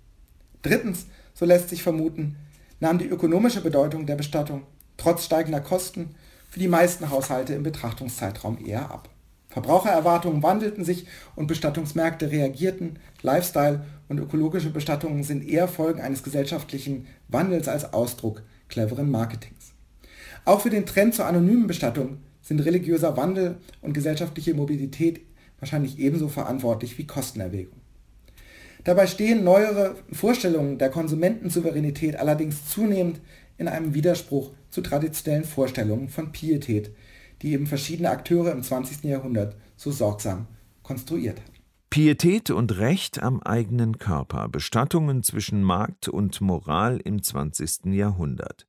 [0.61, 2.35] Drittens, so lässt sich vermuten,
[2.79, 4.63] nahm die ökonomische Bedeutung der Bestattung
[4.97, 6.15] trotz steigender Kosten
[6.49, 9.09] für die meisten Haushalte im Betrachtungszeitraum eher ab.
[9.49, 12.99] Verbrauchererwartungen wandelten sich und Bestattungsmärkte reagierten.
[13.21, 19.73] Lifestyle und ökologische Bestattungen sind eher Folgen eines gesellschaftlichen Wandels als Ausdruck cleveren Marketings.
[20.45, 25.21] Auch für den Trend zur anonymen Bestattung sind religiöser Wandel und gesellschaftliche Mobilität
[25.59, 27.81] wahrscheinlich ebenso verantwortlich wie Kostenerwägungen.
[28.83, 33.19] Dabei stehen neuere Vorstellungen der Konsumentensouveränität allerdings zunehmend
[33.57, 36.91] in einem Widerspruch zu traditionellen Vorstellungen von Pietät,
[37.41, 39.03] die eben verschiedene Akteure im 20.
[39.03, 40.47] Jahrhundert so sorgsam
[40.83, 41.57] konstruiert haben.
[41.89, 47.85] Pietät und Recht am eigenen Körper, Bestattungen zwischen Markt und Moral im 20.
[47.85, 48.66] Jahrhundert.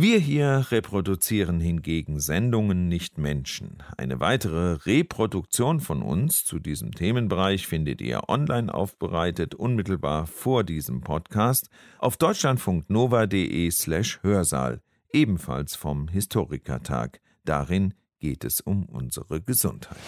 [0.00, 3.82] Wir hier reproduzieren hingegen Sendungen, nicht Menschen.
[3.96, 11.00] Eine weitere Reproduktion von uns zu diesem Themenbereich findet ihr online aufbereitet, unmittelbar vor diesem
[11.00, 11.68] Podcast,
[11.98, 14.82] auf deutschlandfunknova.de slash Hörsaal,
[15.12, 17.20] ebenfalls vom Historikertag.
[17.44, 19.98] Darin geht es um unsere Gesundheit.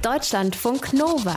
[0.00, 1.36] Deutschlandfunk Nova.